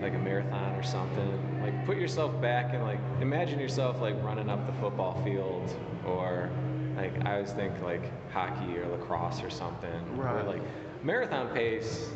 [0.00, 4.48] like a marathon or something, like put yourself back and like imagine yourself like running
[4.48, 5.74] up the football field
[6.06, 6.50] or
[6.96, 10.16] like I always think like hockey or lacrosse or something.
[10.16, 10.46] Right.
[10.46, 10.62] like
[11.02, 12.10] marathon pace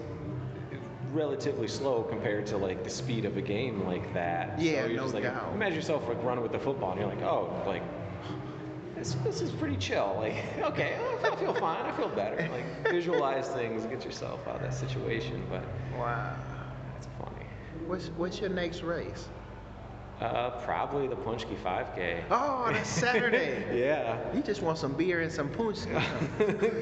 [1.14, 4.58] relatively slow compared to like the speed of a game like that.
[4.60, 5.52] Yeah, so you're no just like doubt.
[5.54, 7.82] imagine yourself like running with the football and you're like, oh, like
[8.96, 10.14] this, this is pretty chill.
[10.18, 11.84] Like, okay, I feel fine.
[11.86, 12.48] I feel better.
[12.50, 15.44] Like, visualize things, get yourself out of that situation.
[15.50, 15.64] But
[15.98, 16.36] Wow.
[16.92, 17.46] that's funny.
[17.86, 19.28] What's what's your next race?
[20.20, 22.22] Uh, probably the Paczki 5K.
[22.30, 23.64] Oh, that's Saturday.
[23.78, 24.16] yeah.
[24.32, 25.78] You just want some beer and some punch.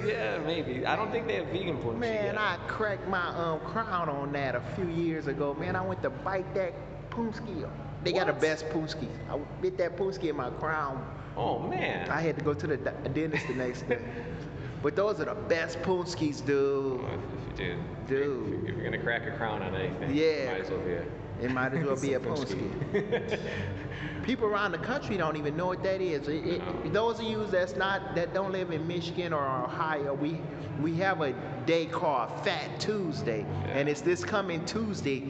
[0.07, 0.85] yeah, maybe.
[0.87, 2.39] I don't think they have vegan paczki Man, yet.
[2.39, 5.55] I cracked my um crown on that a few years ago.
[5.55, 6.75] Man, I went to bite that
[7.11, 7.69] Paczki.
[8.05, 9.09] They got the best Paczki.
[9.31, 11.05] I bit that Paczki in my crown.
[11.37, 12.11] Oh man.
[12.11, 13.99] I had to go to the dentist the next day.
[14.83, 17.01] But those are the best Paczkis, dude.
[17.01, 17.11] Well,
[17.55, 17.77] if, if you
[18.09, 18.65] Dude.
[18.69, 20.53] if you're gonna crack a crown on anything, Yeah.
[20.53, 21.05] might as well be a.
[21.43, 23.39] It might as well be a Paczki.
[24.23, 26.29] People around the country don't even know what that is.
[26.29, 30.41] It- it- those of you that's not that don't live in Michigan or Ohio, we
[30.81, 31.33] we have a
[31.67, 35.25] day called Fat Tuesday, and it's this coming Tuesday,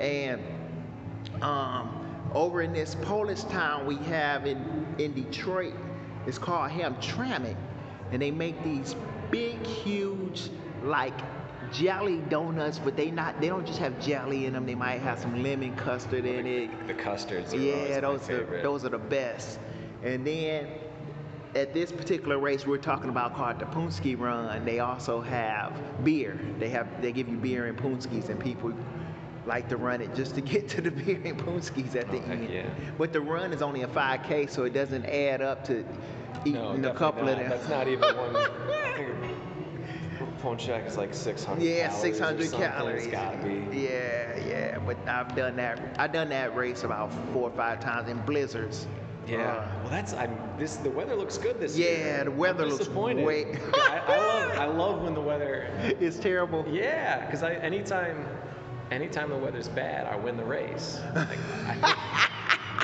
[0.00, 0.40] and
[1.40, 5.74] um, over in this Polish town we have in in Detroit,
[6.26, 7.56] it's called Hamtramck,
[8.10, 8.96] and they make these
[9.30, 10.50] big, huge,
[10.82, 11.18] like
[11.70, 14.66] jelly donuts, but they not they don't just have jelly in them.
[14.66, 16.86] They might have some lemon custard in it.
[16.86, 17.54] the custards.
[17.54, 19.58] Are Yeah, those are those are the best.
[20.02, 20.66] And then
[21.54, 25.72] at this particular race we're talking about called the Paczki Run, they also have
[26.04, 26.38] beer.
[26.58, 28.72] They have they give you beer and Paczkis, and people
[29.44, 32.30] like to run it just to get to the beer and Paczkis at the Oh,
[32.32, 32.48] end.
[32.50, 32.62] yeah.
[32.98, 35.84] But the run is only a 5K, so it doesn't add up to
[36.44, 37.32] eating No, a couple not.
[37.32, 37.50] of them.
[37.50, 39.28] That's not even one.
[40.42, 41.62] Think Ponchak is like 600.
[41.62, 42.70] Yeah, calories 600 something.
[42.70, 43.04] calories.
[43.04, 43.78] It's gotta be.
[43.78, 44.78] Yeah, yeah.
[44.78, 45.80] But I've done that.
[45.98, 48.86] I've done that race about four or five times in blizzards.
[49.26, 49.38] Yeah.
[49.52, 50.76] Uh, well, that's I'm this.
[50.76, 51.98] The weather looks good this Yeah, year.
[52.06, 53.24] Yeah, the weather looks disappointed.
[53.24, 55.68] way- I, I love I love when the weather.
[56.00, 56.66] it's terrible.
[56.68, 58.26] Yeah, because I anytime
[58.90, 61.00] anytime the weather's bad, I win the race.
[61.14, 61.28] Like,
[61.66, 62.28] I,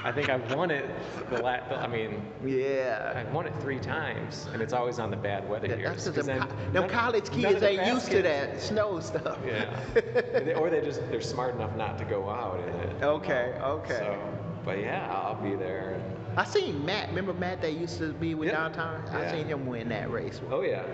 [0.09, 0.88] I think I've won it
[1.29, 1.71] the last.
[1.71, 3.12] I mean, Yeah.
[3.14, 6.07] I've won it three times, and it's always on the bad weather That- years.
[6.07, 9.37] That's them, co- them college kids ain't used to that snow stuff.
[9.47, 12.97] Yeah, They- or they just they're smart enough not to go out in it.
[13.03, 13.64] you Okay, know?
[13.85, 13.99] okay.
[13.99, 14.18] So,
[14.64, 16.01] but yeah, I'll be there.
[16.38, 17.11] I seen Matt.
[17.11, 18.55] Remember Matt that used to be with Yeah.
[18.57, 19.05] downtown?
[19.12, 19.33] I Yeah.
[19.33, 20.40] seen him win that race.
[20.51, 20.85] oh yeah.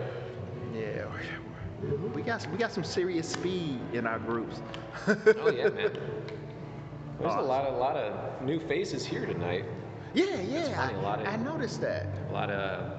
[0.74, 1.04] Yeah.
[2.14, 4.60] We got we got some serious speed in our groups.
[5.06, 5.92] Oh yeah, man.
[7.20, 9.64] There's a lot of lot of new faces here tonight.
[10.14, 10.74] Yeah, yeah.
[10.74, 12.06] funny, a lot of- I, noticed that.
[12.30, 12.92] A lot of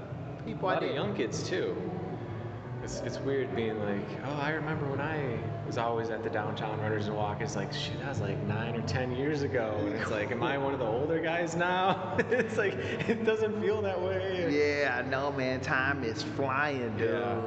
[0.45, 1.75] People a I lot of young kids too.
[2.83, 6.79] It's, it's weird being like, oh, I remember when I was always at the downtown
[6.81, 7.41] runners and walk.
[7.41, 9.75] It's like, shit, that was like nine or ten years ago.
[9.79, 12.15] And it's like, am I one of the older guys now?
[12.29, 12.73] it's like,
[13.09, 14.47] it doesn't feel that way.
[14.55, 15.61] Yeah, I know, man.
[15.61, 17.09] Time is flying, dude.
[17.09, 17.41] Yeah.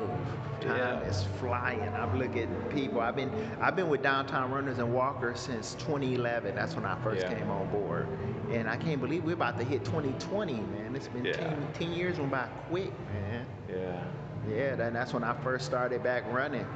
[0.61, 1.01] Time Yeah.
[1.09, 1.81] is flying.
[1.95, 3.01] I'm looking at people.
[3.01, 6.55] I've been I've been with Downtown Runners and Walkers since 2011.
[6.55, 7.35] That's when I first Yeah.
[7.35, 8.07] came on board,
[8.51, 10.95] and I can't believe we're about to hit 2020, man.
[10.97, 11.33] It's been Yeah.
[11.33, 13.47] 10, 10 years went by quick, man.
[13.69, 14.01] Yeah.
[14.49, 16.67] Yeah, then that's when I first started back running.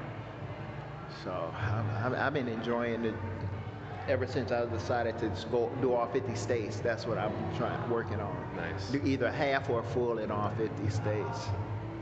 [1.25, 3.15] So I've, I've, I've been enjoying it
[4.09, 6.81] ever since I decided to go do all 50 states.
[6.81, 8.37] That's what I'm trying working on.
[8.57, 8.91] Nice.
[8.91, 11.49] Do either half or full in all 50 states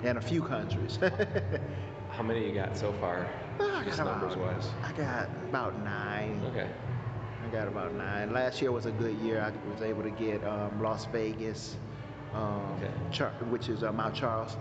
[0.03, 0.99] and a few countries.
[2.11, 3.27] How many you got so far?
[3.61, 4.69] I Just got numbers about- wise.
[4.85, 6.43] I got about nine.
[6.51, 6.69] Okay.
[7.45, 8.33] I got about nine.
[8.33, 9.41] Last year was a good year.
[9.41, 11.77] I was able to get um, Las Vegas,
[12.35, 12.91] um, Okay.
[13.11, 14.57] Char- which is uh, Mount Charles,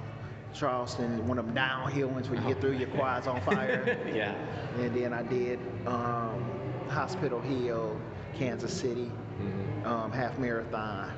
[0.53, 2.49] Charleston, one of them downhill ones where you Oh.
[2.49, 3.97] get through your quads on fire.
[4.13, 4.33] yeah.
[4.79, 6.45] and then I did um,
[6.89, 7.99] Hospital Hill,
[8.35, 9.85] Kansas City, Mhm.
[9.85, 11.09] um, half marathon.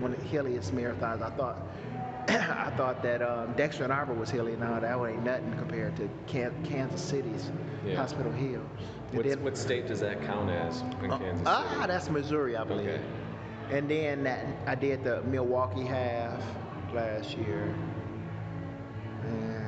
[0.00, 1.22] One of the hilliest marathons.
[1.22, 1.58] I thought.
[2.66, 4.54] I thought that um, Dexter-Ann Arbor was hilly.
[4.56, 7.50] No, that one ain't nothing compared to Can- Kansas City's
[7.86, 7.96] Yeah.
[7.96, 8.62] Hospital Hill.
[9.12, 11.42] Then- what state does that count as in uh, Kansas City?
[11.46, 12.88] Ah, that's Missouri, I believe.
[12.88, 13.00] Okay.
[13.70, 16.42] And then that, I did the Milwaukee half
[16.92, 17.74] last year.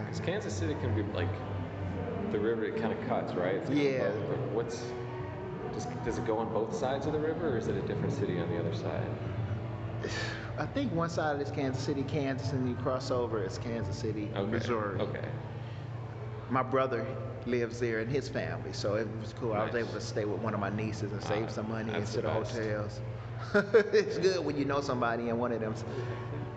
[0.05, 1.29] Because Kansas City can be like
[2.33, 2.65] the river.
[2.65, 3.55] It kind of cuts, right?
[3.57, 4.11] It's Yeah.
[4.11, 4.93] both- what's
[5.73, 8.13] does, does it go on both sides of the river, or is it a different
[8.13, 9.07] city on the other side?
[10.61, 14.29] I think one side is Kansas City, Kansas, and you cross over it's Kansas City,
[14.37, 14.51] Okay.
[14.51, 15.01] Missouri.
[15.01, 15.29] Okay.
[16.51, 17.07] My brother
[17.47, 19.55] lives there and his family, so it was cool.
[19.55, 21.95] I was able to stay with one of my nieces and save Ah, some money
[21.95, 23.01] instead the of hotels.
[23.95, 25.75] it's good when you know somebody in one of them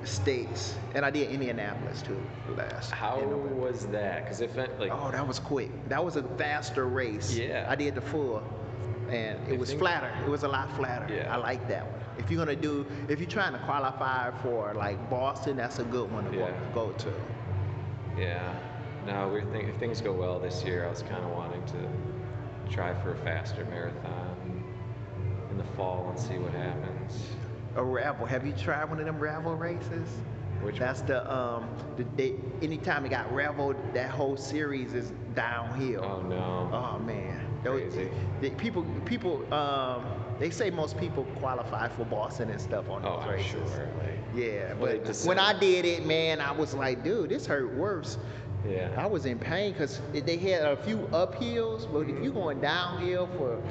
[0.03, 0.75] states.
[0.95, 2.21] And I did Indianapolis too
[2.57, 2.91] last.
[2.91, 4.25] How was that?
[4.25, 5.71] Because if it, like Oh, that was quick.
[5.87, 7.37] That was a faster race.
[7.37, 7.65] Yeah.
[7.69, 8.43] I did the full,
[9.09, 10.11] and it I was flatter.
[10.25, 11.07] It was a lot flatter.
[11.13, 11.33] Yeah.
[11.33, 12.02] I like that one.
[12.17, 16.12] If you're gonna do, if you're trying to qualify for like Boston, that's a good
[16.12, 16.52] one to Yeah.
[16.73, 17.13] go, go to.
[18.17, 18.54] yeah,
[19.06, 22.71] no, we're think if things go well this year, I was kind of wanting to
[22.71, 24.63] try for a faster marathon
[25.52, 27.21] in the fall and see what happens.
[27.76, 28.26] A gravel.
[28.26, 30.08] Have you tried one of them gravel races?
[30.62, 31.67] Which That's the um.
[31.97, 36.06] The, they, anytime it got gravel, that whole series is downhill.
[36.06, 36.69] Oh no.
[36.71, 38.10] Oh man, Those- Crazy.
[38.39, 40.06] the people, people, um,
[40.39, 43.52] they say most people qualify for Boston and stuff on Oh, those I'm races.
[43.52, 43.89] sure.
[44.00, 47.74] Like, Yeah, Well, but when I did it, man, I was like, dude, this hurt
[47.76, 48.17] worse.
[48.67, 48.89] Yeah.
[48.98, 52.34] I was in pain because they had a few uphills, but if you're mm-hmm.
[52.34, 53.62] going downhill for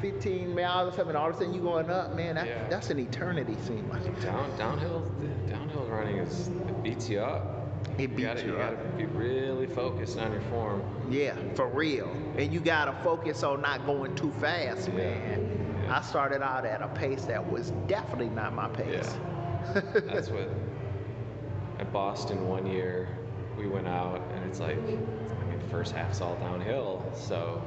[0.00, 2.68] 15 miles or something, all of a sudden you're going up, man, that, Yeah.
[2.68, 4.20] that's an eternity, seems like.
[4.20, 5.00] Down downhill
[5.48, 7.58] downhill running is it beats you up.
[7.98, 10.82] It You beats gotta, you you gotta be really focused on your form.
[11.10, 12.10] Yeah, for real.
[12.36, 14.94] And you gotta focus on not going too fast, Yeah.
[14.94, 15.61] man.
[15.82, 15.98] Yeah.
[15.98, 19.14] I started out at a pace that was definitely not my pace.
[19.74, 19.80] Yeah.
[19.94, 20.48] That's what
[21.78, 23.08] at Boston one year
[23.58, 27.62] we went out and it's like I mean first half's all downhill so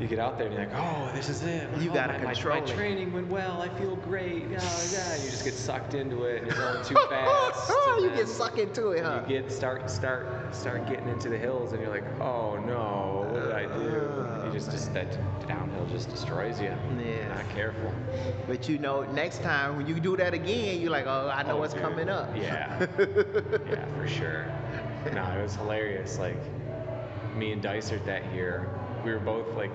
[0.00, 2.24] you get out there and you're like oh this is it You oh, gotta my,
[2.24, 2.74] my- control my, it.
[2.74, 6.46] training went well I feel great yeah yeah you just get sucked into it and
[6.50, 9.22] you're going too fast and you get sucked into it, huh?
[9.28, 13.42] you get start start start getting into the hills and you're like oh no what
[13.44, 14.11] did I do
[14.52, 15.08] just just that
[15.48, 17.28] downhill just destroys you Yeah.
[17.28, 17.92] not careful
[18.46, 21.54] But you know, next time when you do that again, you're like, oh, I know
[21.56, 21.82] Oh, what's dude.
[21.82, 22.30] coming up.
[22.36, 22.86] Yeah.
[23.70, 24.46] yeah, for sure.
[25.14, 26.18] No, it was hilarious.
[26.18, 26.40] Like
[27.36, 28.68] me and Dysert that year,
[29.04, 29.72] we were both like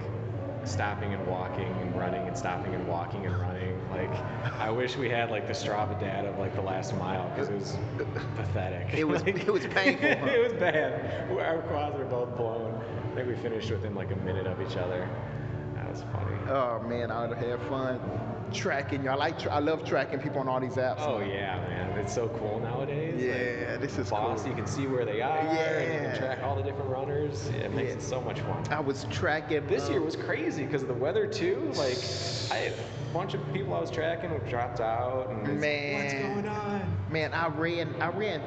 [0.66, 3.57] stopping and walking and running and stopping and walking and running.
[3.98, 4.12] Like
[4.60, 7.56] I wish we had like the Strava data of like the last mile because it
[7.56, 7.78] was
[8.36, 8.94] pathetic.
[8.94, 10.26] It was- Like, it was painful, huh?
[10.28, 11.30] it was bad.
[11.32, 12.74] Our quads were both blown.
[13.12, 15.10] I think we finished within like a minute of each other.
[15.76, 16.38] That was funny.
[16.50, 18.00] Oh man, I would have fun
[18.54, 19.10] tracking you.
[19.10, 20.96] I like, I love tracking people on all these apps.
[21.00, 23.22] Oh yeah, man, it's so cool nowadays.
[23.22, 24.42] Yeah, like, this is boss.
[24.42, 24.50] cool.
[24.50, 25.38] You can see where they are.
[25.40, 26.12] and you Yeah.
[26.12, 27.50] can track all the different runners.
[27.54, 27.96] Yeah, it makes Yeah.
[27.98, 28.64] it so much fun.
[28.72, 29.66] I was tracking.
[29.68, 31.72] This year um, was crazy because of the weather too.
[31.76, 31.98] Like,
[32.52, 35.30] I had a bunch of people I was tracking who dropped out.
[35.30, 36.98] And like, what's going on?
[37.10, 38.42] Man, I ran, I ran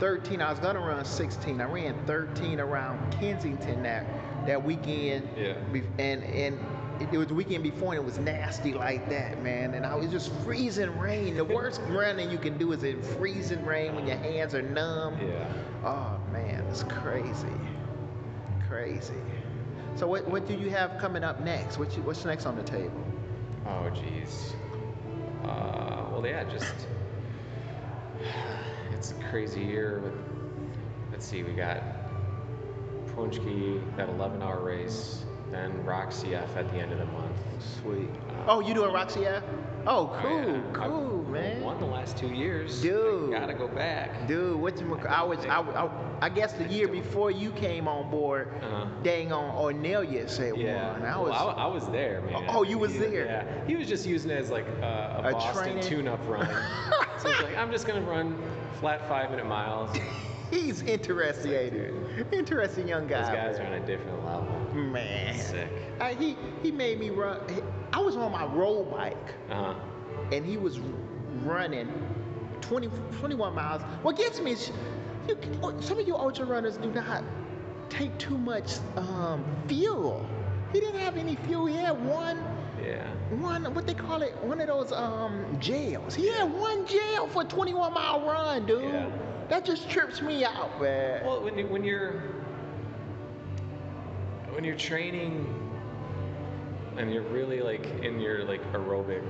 [0.00, 0.40] 13.
[0.40, 1.60] I was gonna run 16.
[1.60, 4.06] I ran 13 around Kensington that
[4.46, 5.28] that weekend.
[5.36, 5.54] Yeah.
[5.98, 6.58] And and
[7.00, 9.74] it, it was the weekend before, and it was nasty like that, man.
[9.74, 11.36] And I was just freezing rain.
[11.36, 15.18] The worst running you can do is in freezing rain when your hands are numb.
[15.20, 15.52] Yeah.
[15.84, 17.48] Oh man, it's crazy,
[18.68, 19.14] crazy.
[19.96, 21.78] So what what do you have coming up next?
[21.78, 23.04] What you, what's next on the table?
[23.66, 24.52] Oh, jeez.
[25.44, 26.74] Uh, well, yeah, just
[28.92, 30.00] it's a crazy year.
[30.00, 30.14] With
[31.12, 31.82] let's see, we got
[33.06, 37.36] Paczki, that 11-hour race, then Rock CF at the end of the month.
[37.82, 38.08] Sweet.
[38.30, 39.42] Uh, Oh, you doing Rock CF?
[39.86, 40.60] Oh, Oh, cool, yeah.
[40.72, 41.60] cool, I've man.
[41.62, 42.80] Won the last two years.
[42.82, 43.32] Dude.
[43.34, 44.26] I gotta go back.
[44.28, 45.88] Dude, what you, I was, I, I,
[46.20, 48.86] I guess the year before you came on board, Uh-huh.
[49.02, 51.02] dang on Ornelia said Yeah, one.
[51.02, 52.44] I well, was, I, I was there, man.
[52.48, 53.24] Oh, you was He- there?
[53.26, 55.82] Yeah, he was just using it as like a, a, A Boston training?
[55.84, 56.46] tune-up run.
[57.18, 58.36] so he's like, I'm just gonna run
[58.80, 59.96] flat five-minute miles.
[60.50, 63.22] he's interesting, interesting young guy.
[63.22, 64.50] Those guys are on a different level.
[64.74, 65.38] man.
[65.38, 65.68] Sick.
[66.00, 67.40] I, he he made me run.
[67.92, 69.16] I was on my road bike.
[69.50, 69.74] Uh-huh.
[70.32, 70.78] and he was
[71.44, 71.88] running
[72.60, 72.88] 20,
[73.18, 73.82] 21 miles.
[74.02, 74.70] What gets me is
[75.28, 75.36] you,
[75.80, 77.24] some of you ultra runners do not
[77.88, 80.28] take too much um, fuel.
[80.72, 81.64] He didn't have any fuel.
[81.66, 82.38] He had one,
[82.84, 83.06] Yeah.
[83.40, 86.14] one what they call it, one of those um, gels.
[86.14, 88.82] He had one gel for a 21 mile run, dude.
[88.82, 89.08] Yeah.
[89.48, 91.24] That just trips me out, man.
[91.24, 92.22] Well, when you, when you're
[94.50, 95.46] when you're training
[96.96, 99.22] and you're really like in your like aerobic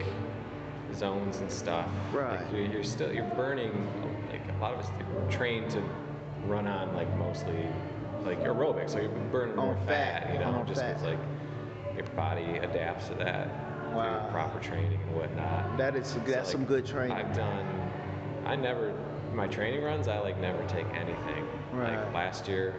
[0.94, 2.40] zones and stuff, Right.
[2.40, 3.86] Like, you're, you're still you're burning.
[4.30, 5.82] Like a lot of us are trained to
[6.44, 7.66] run on like mostly
[8.24, 10.96] like aerobic, so you're burning more fat, fat, you know, just fat.
[10.96, 11.20] because like
[11.94, 13.48] your body adapts to that
[13.94, 14.28] Wow.
[14.30, 15.76] proper training and whatnot.
[15.78, 17.16] that is So, that's like, some good training.
[17.16, 17.64] I've done.
[18.44, 18.92] I never
[19.34, 20.08] my training runs.
[20.08, 21.46] I like never take anything.
[21.72, 21.96] Right.
[21.96, 22.74] Like last year,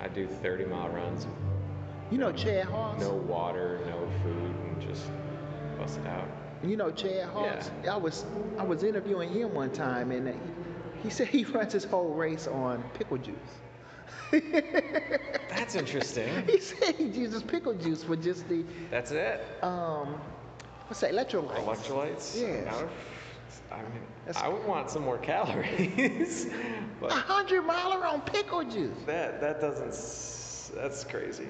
[0.00, 1.26] I do 30 mile runs,
[2.10, 3.00] you know Chad Hawes?
[3.00, 5.04] no water, no food, and just
[5.78, 6.26] bust it out.
[6.64, 7.70] You know Chad Hawes?
[7.88, 8.24] I was
[8.58, 10.34] I was interviewing him one time, and he,
[11.04, 13.36] he said he runs his whole race on pickle juice.
[15.48, 16.28] That's interesting.
[16.46, 19.40] he said he uses pickle juice for just the That's it.
[19.62, 20.20] um,
[20.88, 21.64] what's that electrolytes?
[21.64, 22.40] Electrolytes.
[22.40, 22.84] Yes.
[23.72, 26.46] I mean, That's- I would want some more calories,
[27.02, 28.96] A hundred miler on pickle juice.
[29.06, 30.76] that that doesn't.
[30.80, 31.48] That's crazy.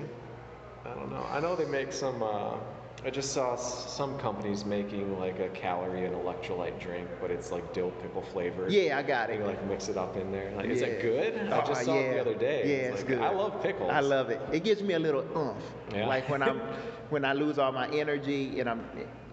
[0.87, 1.27] I don't know.
[1.31, 2.23] I know they make some.
[2.23, 2.55] Uh,
[3.03, 7.73] I just saw some companies making like a calorie and electrolyte drink, but it's like
[7.73, 8.71] dill pickle flavored.
[8.73, 9.39] Yeah, I got it.
[9.39, 10.53] You like mix it up in there.
[10.57, 11.51] Like, is it good?
[11.51, 12.13] I Oh, just saw it yeah.
[12.15, 12.63] the other day.
[12.67, 13.19] Yeah, it's like, good.
[13.21, 13.91] I love pickles.
[13.91, 14.41] I love it.
[14.53, 15.63] It gives me a little oomph.
[15.95, 16.07] Yeah.
[16.07, 16.61] Like when I'm
[17.11, 18.83] when I lose all my energy and I'm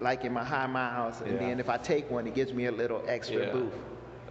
[0.01, 1.39] like in my high miles, and Yeah.
[1.47, 3.51] then if I take one, it gives me a little extra Yeah.
[3.51, 3.75] boost.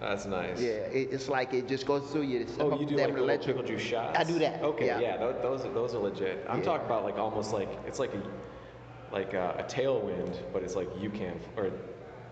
[0.00, 0.60] That's nice.
[0.60, 2.40] Yeah, it, it's like it just goes through you.
[2.40, 4.18] It's Oh, you do like little electric- pickle juice shots?
[4.18, 4.62] I do that.
[4.62, 5.00] Okay, yeah.
[5.00, 6.44] yeah, tho- those are those are legit.
[6.48, 6.64] I'm Yeah.
[6.64, 8.22] talking about like almost like it's like a
[9.14, 11.70] like a, a tailwind, but it's like UCAN or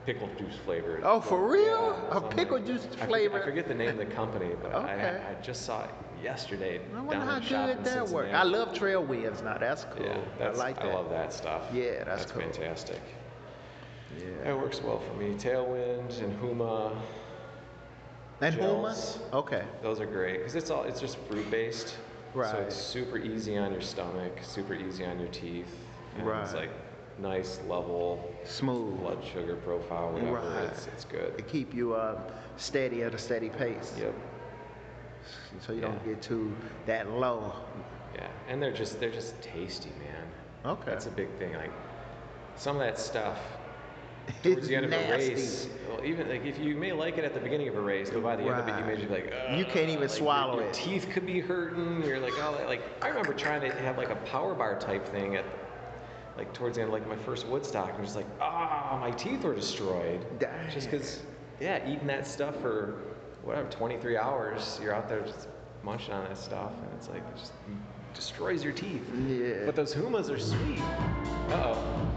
[0.05, 1.01] pickle juice flavored.
[1.05, 1.97] Oh, for real?
[2.11, 3.43] Yeah, A pickle juice I forget- flavor?
[3.43, 5.21] I forget the name of the company, but Okay.
[5.27, 5.91] I, I just saw it
[6.25, 6.81] yesterday.
[6.97, 8.11] I wonder how in a shop good that works.
[8.11, 8.33] Cincinnati.
[8.35, 9.59] I love Tailwinds now.
[9.59, 10.07] That's cool.
[10.07, 10.87] Yeah, that's, I like that.
[10.87, 11.63] I love that stuff.
[11.73, 12.43] Yeah, that's cool.
[12.43, 13.01] fantastic.
[14.19, 14.51] Yeah.
[14.51, 15.35] It works well for me.
[15.35, 16.97] Tailwind and Huma.
[18.41, 19.33] And Huma?
[19.33, 19.63] Okay.
[19.83, 21.97] Those are great because it's all it's just fruit based.
[22.33, 22.51] Right.
[22.51, 25.73] So it's super easy on your stomach, super easy on your teeth.
[26.19, 26.71] And It's like
[27.19, 28.99] nice level Smooth.
[28.99, 30.33] blood sugar profile, whatever.
[30.33, 30.65] Right.
[30.65, 31.37] It's, it's good.
[31.39, 32.21] To keep you uh,
[32.57, 33.95] steady at a steady pace.
[33.99, 34.15] Yep.
[35.61, 36.55] So you don't get too
[36.87, 37.53] that low.
[38.15, 38.29] Yeah.
[38.49, 40.73] And they're just they're just tasty, man.
[40.73, 40.91] Okay.
[40.91, 41.53] That's a big thing.
[41.55, 41.73] Like
[42.57, 43.39] some of that stuff
[44.29, 47.25] It's towards the end of a race, well, even like if you may like it
[47.25, 49.09] at the beginning of a race, but by the end of it, you may just
[49.09, 50.75] be like, You can't even like, swallow your, your it.
[50.75, 52.03] teeth could be hurting.
[52.05, 55.37] You're like, oh, like I remember trying to have like a power bar type thing
[55.37, 55.45] at
[56.37, 57.95] like towards the end, like my first Woodstock.
[57.97, 60.25] I'm just like, ah, my teeth were destroyed.
[60.39, 60.71] Dang.
[60.73, 61.23] Just because,
[61.61, 63.14] yeah, eating that stuff for
[63.45, 65.49] whatever 23 hours, you're out there just
[65.83, 67.53] munching on that stuff, and it's like it just
[68.15, 69.03] destroys your teeth.
[69.29, 69.67] Yeah.
[69.67, 70.81] But those Humas are sweet.
[71.51, 72.11] Uh oh.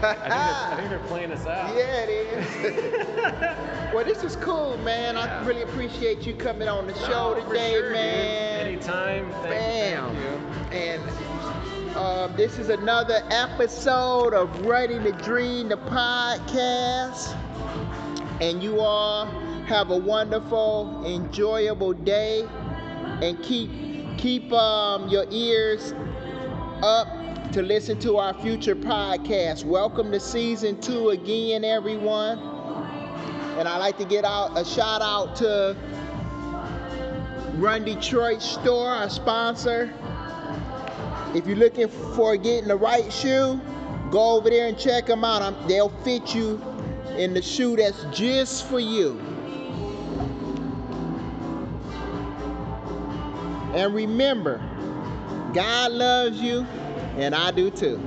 [0.00, 1.74] I think, they're, I think they're playing us out.
[1.74, 3.92] Yeah, it is.
[3.94, 5.16] well, this is cool, man.
[5.16, 7.92] I really appreciate you coming on the show No, for today, sure, dude.
[7.94, 8.66] man.
[8.68, 9.32] Anytime.
[9.42, 10.14] Thank Bam.
[10.14, 10.22] you.
[10.70, 10.78] Thank you.
[10.78, 17.34] And uh, this is another episode of Running the Dream, the podcast.
[18.40, 19.26] And you all
[19.68, 22.42] have a wonderful, enjoyable day.
[23.20, 23.70] And keep
[24.16, 25.92] keep um, your ears
[26.82, 29.64] up to listen to our future podcast.
[29.64, 32.38] Welcome to season two again, everyone.
[33.58, 35.76] And I'd like to get out a shout out to
[37.56, 39.92] Run Detroit Store, our sponsor.
[41.34, 43.60] If you're looking for getting the right shoe,
[44.10, 45.42] go over there and check them out.
[45.42, 46.62] I'm, they'll fit you
[47.18, 49.27] in the shoe that's just for you.
[53.78, 54.60] And remember,
[55.54, 56.66] God loves you,
[57.16, 58.00] and I do too.